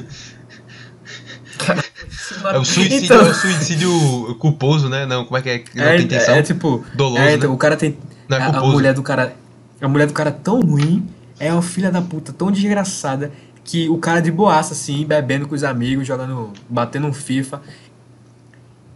[2.53, 5.05] É o suicídio, Então- é o suicídio culposo, né?
[5.05, 5.63] Não, como é que é?
[5.73, 6.35] Não é, tem intenção.
[6.35, 6.85] é tipo.
[6.93, 7.33] Doloso, é, né?
[7.33, 7.97] então, o cara tem.
[8.29, 9.35] Não é a, a mulher do cara.
[9.81, 11.07] A mulher do cara tão ruim,
[11.39, 13.31] é uma filha da puta tão desgraçada,
[13.67, 16.53] que o cara de boaça, assim, bebendo com os amigos, jogando.
[16.69, 17.61] batendo um FIFA.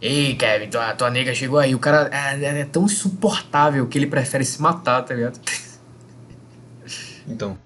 [0.00, 1.74] Ei, Kevin, tua, tua nega chegou aí.
[1.74, 5.38] O cara é, é tão insuportável que ele prefere se matar, tá ligado?
[7.28, 7.56] Então.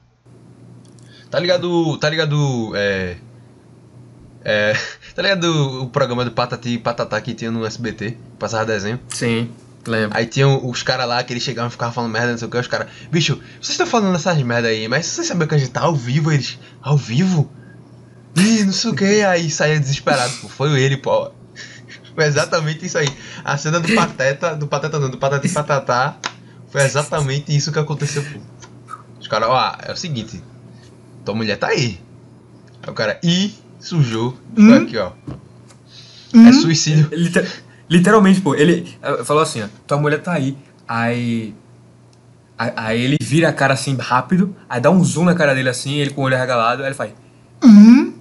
[1.31, 1.97] Tá ligado.
[1.99, 2.73] Tá ligado.
[2.75, 3.17] É.
[4.45, 4.73] É.
[5.17, 8.19] Tá ligado o programa do Patati e Patatá que tinha no SBT?
[8.39, 9.01] Passava desenho.
[9.09, 9.51] Sim,
[9.91, 10.16] lembro.
[10.16, 12.51] Aí tinham os caras lá que eles chegavam e ficavam falando merda, não sei o
[12.51, 12.59] que.
[12.59, 15.70] Os caras, bicho, vocês estão falando essas merda aí, mas vocês sabiam que a gente
[15.70, 16.30] tá ao vivo?
[16.32, 17.51] Eles, ao vivo?
[18.37, 19.22] Ih, não sei o que.
[19.22, 20.49] Aí saía desesperado, pô.
[20.49, 21.30] Foi ele, pô.
[22.14, 23.09] Foi exatamente isso aí.
[23.45, 26.16] A cena do Pateta, do Pateta não, do Patati e Patatá.
[26.70, 28.41] Foi exatamente isso que aconteceu, pô.
[29.20, 30.43] Os caras, ó, é o seguinte.
[31.24, 32.01] Tua mulher tá aí.
[32.82, 34.39] Aí o cara, ih, sujou.
[34.55, 35.12] Foi aqui, ó.
[36.34, 37.09] É suicídio.
[37.12, 37.51] Liter-
[37.89, 40.57] literalmente, pô, ele eh, falou assim, ó, tua mulher tá aí.
[40.87, 41.55] Aí.
[42.59, 45.97] Aí, ele vira a cara assim rápido, aí dá um zoom na cara dele assim,
[45.97, 47.12] ele com o olho arregalado, aí ele faz.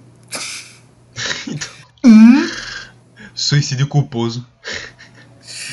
[3.34, 4.46] Suicídio culposo.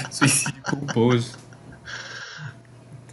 [0.10, 1.44] Suicídio culposo.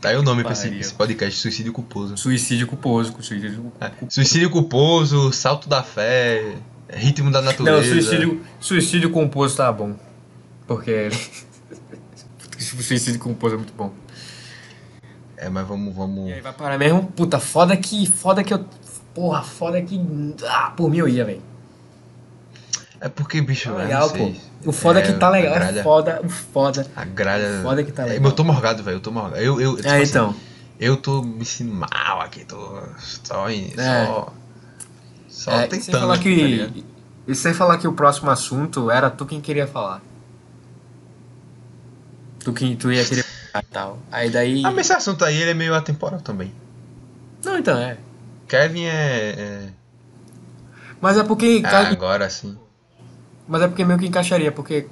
[0.01, 2.17] Tá aí o nome pra esse, esse podcast, Suicídio Culposo.
[2.17, 4.15] Suicídio culposo, suicídio É, culposo.
[4.15, 6.57] Suicídio culposo, salto da fé.
[6.89, 7.93] Ritmo da Não, natureza.
[7.93, 9.95] suicídio, suicídio composto tá bom.
[10.71, 11.11] Porque.
[12.61, 13.93] suicídio composto é muito bom.
[15.37, 16.31] É, mas vamos, vamos.
[16.31, 17.07] E aí vai parar mesmo?
[17.09, 18.07] Puta, foda que.
[18.07, 18.65] Foda que eu.
[19.13, 20.01] Porra, foda que.
[20.49, 21.43] Ah, por mim eu ia, velho.
[23.01, 24.33] É porque, bicho, Tá eu legal, pô.
[24.65, 25.55] O foda é que tá legal.
[25.55, 26.87] É gralha- foda, o foda.
[26.95, 27.61] A gralha.
[27.65, 28.31] Foda que tá É, legal.
[28.31, 28.97] Eu tô morgado, velho.
[28.99, 29.43] Eu tô morgado.
[29.43, 30.37] Eu, eu, tipo É, assim, então.
[30.79, 32.45] Eu tô me sentindo mal aqui.
[32.45, 32.81] Tô
[33.25, 33.51] só.
[33.51, 34.07] Em, É.
[34.07, 34.33] Só.
[35.29, 35.83] Só É, tentando.
[35.83, 36.85] sem falar tá que.
[37.27, 40.01] E sem falar que o próximo assunto era tu quem queria falar.
[42.43, 43.25] Tu quem tu ia querer
[43.55, 43.99] e tal.
[44.11, 44.63] Aí daí.
[44.65, 46.53] Ah, mas esse assunto aí ele é meio atemporal também.
[47.45, 47.97] Não, então é.
[48.49, 48.91] Kevin é.
[49.39, 49.69] é...
[51.01, 51.63] Mas é porque.
[51.65, 52.57] Ah, agora sim.
[53.49, 54.87] Mas é porque meio que encaixaria, porque.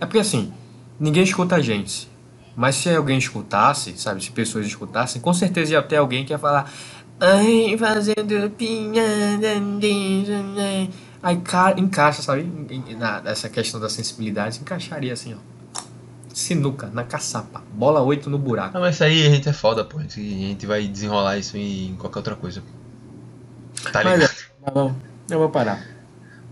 [0.00, 0.52] É porque assim,
[0.98, 2.08] ninguém escuta a gente.
[2.54, 6.38] Mas se alguém escutasse, sabe, se pessoas escutassem, com certeza ia ter alguém que ia
[6.38, 6.72] falar.
[7.20, 9.60] Ai, fazendo piada.
[9.60, 10.88] né?"
[11.22, 12.42] Aí ca- encaixa, sabe?
[12.42, 15.55] em- em- Na, essa questão da sensibilidade, encaixaria assim, ó.
[16.40, 17.62] Sinuca, na caçapa.
[17.72, 18.76] Bola 8 no buraco.
[18.76, 19.96] Ah, mas isso aí a gente é foda, pô.
[19.98, 22.62] A gente, a gente vai desenrolar isso em qualquer outra coisa.
[23.90, 24.30] Tá Mas ligado?
[24.30, 24.94] é, tá bom,
[25.30, 25.82] eu vou parar.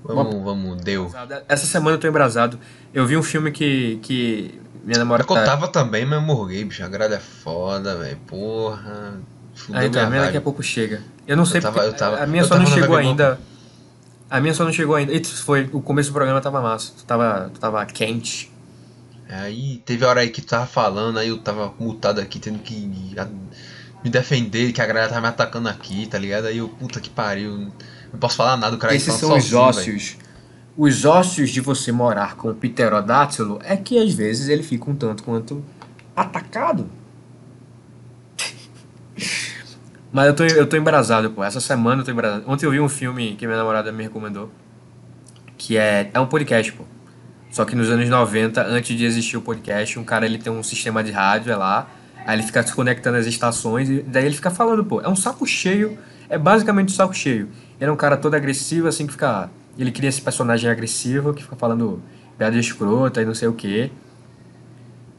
[0.03, 1.12] Vamos, vamos, deu.
[1.47, 2.59] Essa semana eu tô embrasado.
[2.95, 5.26] Eu vi um filme que, que minha Eu namorada.
[5.28, 6.82] contava também, mas eu morguei, bicho.
[6.82, 8.16] A gralha é foda, velho.
[8.26, 9.18] Porra.
[9.55, 11.03] Fudeu Ah, então, a minha minha daqui a pouco chega.
[11.26, 13.39] Eu não sei Eu tava- porque eu tava- a minha eu só não chegou ainda.
[14.30, 15.12] A minha só não chegou ainda.
[15.12, 16.93] Isso foi o começo do programa tava massa.
[17.07, 18.51] Tava, tava quente.
[19.28, 22.58] Aí teve a hora aí que tu tava falando, aí eu tava mutado aqui, tendo
[22.58, 22.74] que
[24.04, 26.46] me defender, que a galera tava me atacando aqui, tá ligado?
[26.46, 27.72] Aí eu, puta que pariu,
[28.12, 30.16] não posso falar nada, o cara Esses são os sozinho, ócios.
[30.76, 34.94] Os ócios de você morar com o pterodátilo é que às vezes ele fica um
[34.94, 35.64] tanto quanto
[36.14, 36.90] atacado.
[40.12, 41.42] Mas eu tô, eu tô embrasado, pô.
[41.42, 42.44] Essa semana eu tô embrasado.
[42.46, 44.50] Ontem eu vi um filme que minha namorada me recomendou.
[45.56, 46.84] Que é, é um podcast, pô.
[47.55, 50.61] Só que nos anos 90, antes de existir o podcast, um cara ele tem um
[50.61, 51.88] sistema de rádio, é lá.
[52.26, 55.00] Aí ele fica desconectando as estações e daí ele fica falando, pô.
[55.00, 55.96] É um saco cheio.
[56.28, 57.48] É basicamente um saco cheio.
[57.80, 59.48] Ele é um cara todo agressivo, assim, que fica.
[59.78, 62.02] Ele cria esse personagem agressivo que fica falando
[62.36, 63.92] piada escrota e não sei o quê.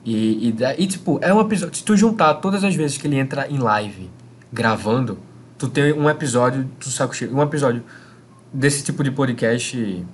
[0.04, 1.74] E, e, e, tipo, é um episódio.
[1.74, 4.12] Se tu juntar todas as vezes que ele entra em live
[4.52, 5.18] gravando,
[5.58, 7.34] tu tem um episódio do saco cheio.
[7.34, 7.82] Um episódio
[8.52, 10.06] desse tipo de podcast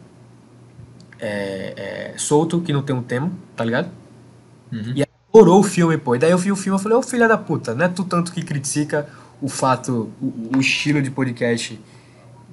[1.22, 3.90] é, é, solto, que não tem um tema, tá ligado?
[4.72, 4.94] Uhum.
[4.96, 6.16] E adorou o filme, pô.
[6.16, 8.04] E daí eu vi o filme e falei, ô filha da puta, não é tu
[8.04, 9.08] tanto que critica
[9.42, 11.80] o fato, o, o estilo de podcast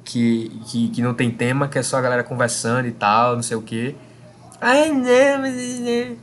[0.04, 3.42] que, que, que não tem tema, que é só a galera conversando e tal, não
[3.42, 3.94] sei o quê.
[4.60, 5.80] Ai, não, mas...
[5.80, 6.16] né.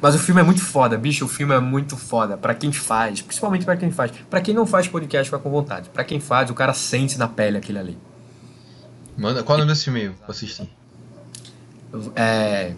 [0.00, 2.36] Mas o filme é muito foda, bicho, o filme é muito foda.
[2.36, 4.12] Pra quem faz, principalmente pra quem faz.
[4.28, 5.88] Pra quem não faz podcast, vai com vontade.
[5.88, 7.98] Pra quem faz, o cara sente na pele aquele ali.
[9.16, 10.08] Manda, qual é o nome desse filme?
[10.08, 10.70] Vou assistir.
[12.14, 12.74] É.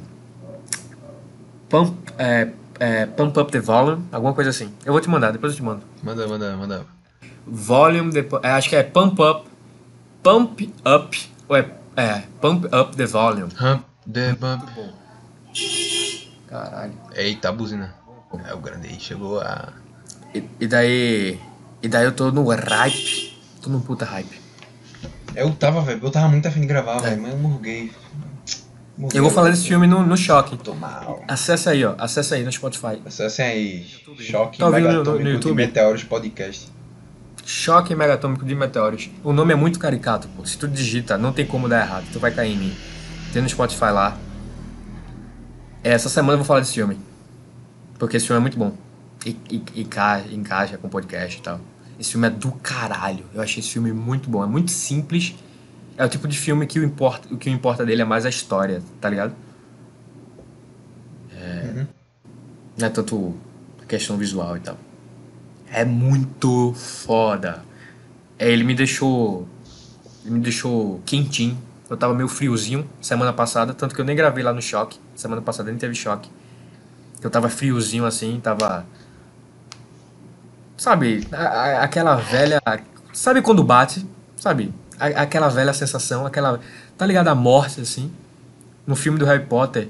[1.68, 4.72] Pump, é, é, Pump Up the Volume, alguma coisa assim.
[4.84, 5.82] Eu vou te mandar, depois eu te mando.
[6.02, 6.86] Manda, manda, manda.
[7.46, 9.48] Volume, depois, é, acho que é Pump Up.
[10.22, 11.30] Pump Up.
[11.48, 13.52] Ou é, é, Pump Up the Volume.
[13.60, 14.64] Hump the bump.
[16.48, 16.94] Caralho.
[17.14, 17.94] Eita, a buzina.
[18.46, 19.72] É o grande aí, chegou a.
[20.34, 21.38] E, e daí.
[21.82, 23.40] E daí eu tô no hype.
[23.60, 24.40] Tô num puta hype.
[25.34, 27.92] Eu tava, velho, eu tava muito afim de gravar, velho, mas eu morguei.
[29.14, 30.56] Eu vou falar desse filme no, no choque.
[30.56, 31.22] Tô mal.
[31.26, 31.94] Acessa aí, ó.
[31.98, 33.00] Acessa aí no Spotify.
[33.06, 33.86] Acessem aí,
[34.18, 35.54] Choque Tá ouvindo no- no Megatômico de?
[35.54, 36.68] Meteoros Podcast.
[37.46, 39.10] Choque megatômico de meteoros.
[39.24, 40.44] O nome é muito caricato, pô.
[40.44, 42.04] Se tu digita, não tem como dar errado.
[42.12, 42.76] Tu vai cair em mim.
[43.32, 44.16] Tem no Spotify lá.
[45.82, 46.98] Essa semana eu vou falar desse filme.
[47.98, 48.72] Porque esse filme é muito bom.
[49.24, 51.60] E, e, e ca- encaixa com podcast e tal.
[51.98, 53.24] Esse filme é do caralho.
[53.34, 54.42] Eu achei esse filme muito bom.
[54.44, 55.34] É muito simples.
[56.00, 58.30] É o tipo de filme que o, importa, o que importa dele é mais a
[58.30, 59.34] história, tá ligado?
[61.32, 61.86] Uhum.
[62.78, 63.34] Não é tanto
[63.82, 64.76] a questão visual e tal.
[65.70, 67.62] É muito foda.
[68.38, 69.46] É, ele me deixou.
[70.24, 71.58] Ele me deixou quentinho.
[71.88, 74.98] Eu tava meio friozinho semana passada, tanto que eu nem gravei lá no choque.
[75.14, 76.30] Semana passada nem teve choque.
[77.22, 78.86] Eu tava friozinho assim, tava.
[80.76, 82.60] Sabe, a- a- aquela velha.
[83.12, 84.06] Sabe quando bate?
[84.36, 84.72] Sabe?
[85.00, 86.60] A- aquela velha sensação, aquela.
[86.98, 88.12] Tá ligado à morte, assim?
[88.86, 89.88] No filme do Harry Potter,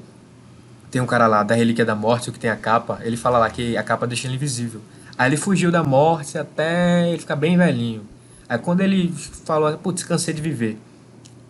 [0.91, 3.39] tem um cara lá da Relíquia da Morte, o que tem a capa, ele fala
[3.39, 4.81] lá que a capa deixa ele invisível.
[5.17, 8.03] Aí ele fugiu da morte até ele ficar bem velhinho.
[8.49, 9.13] Aí quando ele
[9.45, 10.79] falou, putz, cansei de viver.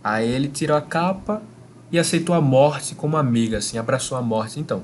[0.02, 1.42] Aí ele tirou a capa
[1.90, 4.60] e aceitou a morte como amiga, assim, abraçou a morte.
[4.60, 4.82] Então,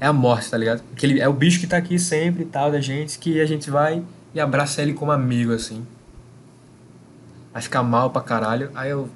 [0.00, 0.82] é a morte, tá ligado?
[0.92, 3.70] Aquele, é o bicho que tá aqui sempre e tal, da gente, que a gente
[3.70, 4.02] vai
[4.34, 5.86] e abraça ele como amigo, assim.
[7.54, 8.70] Vai ficar mal pra caralho.
[8.74, 9.08] Aí eu.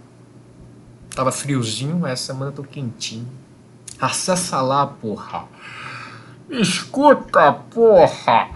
[1.11, 3.27] Tava friozinho, essa semana eu tô quentinho.
[4.01, 5.47] Acessa lá, porra.
[6.49, 8.51] Escuta, porra.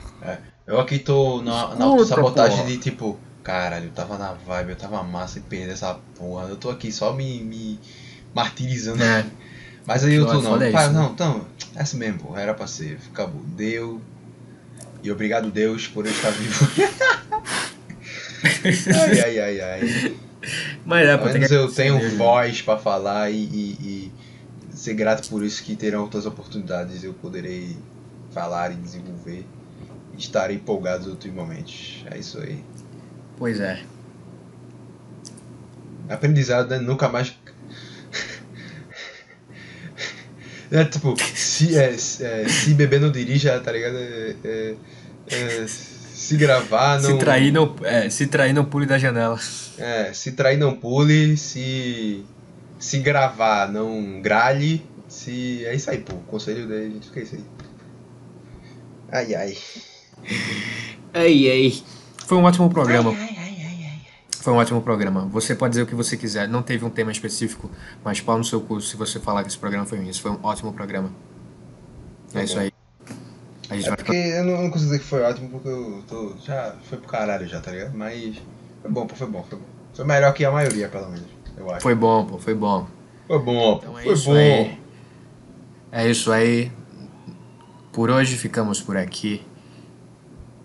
[0.64, 2.64] Eu aqui tô na, na Escuta, porra.
[2.64, 6.46] de tipo, caralho, eu tava na vibe, eu tava massa e perdi essa porra.
[6.46, 7.80] Eu tô aqui só me, me
[8.32, 9.02] martirizando.
[9.02, 9.26] É.
[9.84, 10.62] Mas aí eu tô não.
[10.62, 11.00] é Pai, isso, né?
[11.00, 11.44] não, então,
[11.74, 13.00] é assim mesmo, pô, era pra ser.
[13.12, 13.42] Acabou.
[13.42, 14.00] Deu.
[15.02, 16.68] E obrigado, Deus, por eu estar vivo.
[18.44, 20.16] ai, ai, ai, ai.
[20.84, 22.08] Mas é, Pelo pô, menos que eu tenho né?
[22.10, 24.12] voz pra falar e, e-
[24.72, 27.04] e ser grato por isso que terão outras oportunidades.
[27.04, 27.76] Eu poderei
[28.32, 29.46] falar e desenvolver.
[30.14, 32.04] E estarei empolgado em outros momentos.
[32.10, 32.62] É isso aí.
[33.36, 33.82] Pois é.
[36.08, 36.78] Aprendizado, né?
[36.78, 37.32] Nunca mais.
[40.70, 43.94] É tipo, se, é, é, se beber não dirija, tá ligado?
[43.98, 44.74] É, é,
[45.30, 45.66] é,
[46.22, 47.10] se gravar não.
[47.10, 49.38] Se trair, não, é, se trair, não pule da janela.
[49.78, 52.24] É, se trair não pule, se.
[52.78, 55.64] Se gravar não gralhe, se.
[55.66, 56.14] É isso aí, pô.
[56.14, 57.44] O conselho dele, fica isso aí.
[59.10, 59.56] Ai ai.
[61.14, 61.82] Ei, ei.
[62.26, 63.14] Foi um ótimo programa.
[64.40, 65.26] Foi um ótimo programa.
[65.26, 66.48] Você pode dizer o que você quiser.
[66.48, 67.70] Não teve um tema específico,
[68.02, 70.08] mas pau no seu curso se você falar que esse programa foi ruim.
[70.08, 71.12] Isso foi um ótimo programa.
[72.30, 72.60] É Tá isso bom.
[72.62, 72.71] aí.
[73.80, 76.34] É vai porque eu não, eu não consigo dizer que foi ótimo porque eu tô.
[76.44, 77.94] Já foi pro caralho já, tá ligado?
[77.94, 78.36] Mas.
[78.82, 79.64] Foi bom, pô, foi bom, foi bom.
[79.94, 81.26] Foi melhor que a maioria, pelo menos,
[81.56, 81.82] eu acho.
[81.82, 82.86] Foi bom, pô, foi bom.
[83.26, 83.82] Foi bom, pô.
[83.82, 84.34] Então é foi bom.
[84.34, 84.78] aí.
[85.92, 86.72] É isso aí.
[87.92, 89.44] Por hoje ficamos por aqui.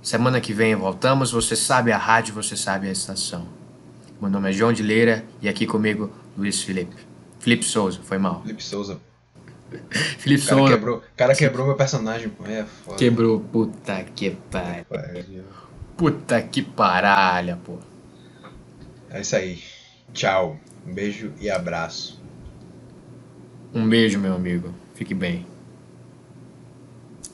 [0.01, 1.31] Semana que vem voltamos.
[1.31, 3.45] Você sabe a rádio, você sabe a estação.
[4.21, 6.95] Meu nome é João de Leira e aqui comigo Luiz Felipe.
[7.39, 8.41] Felipe Souza, foi mal.
[8.41, 8.99] Felipe Souza.
[10.17, 12.45] Felipe O cara Souza quebrou, o cara quebrou meu personagem, pô.
[12.45, 12.97] É foda.
[12.97, 13.39] quebrou.
[13.39, 14.85] Puta que pariu.
[14.85, 15.43] Pariu.
[15.95, 17.77] Puta que paralha, pô.
[19.09, 19.61] É isso aí.
[20.13, 20.59] Tchau.
[20.85, 22.21] Um beijo e abraço.
[23.73, 24.73] Um beijo, meu amigo.
[24.95, 25.45] Fique bem.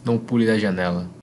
[0.03, 1.10] Não pule da janela.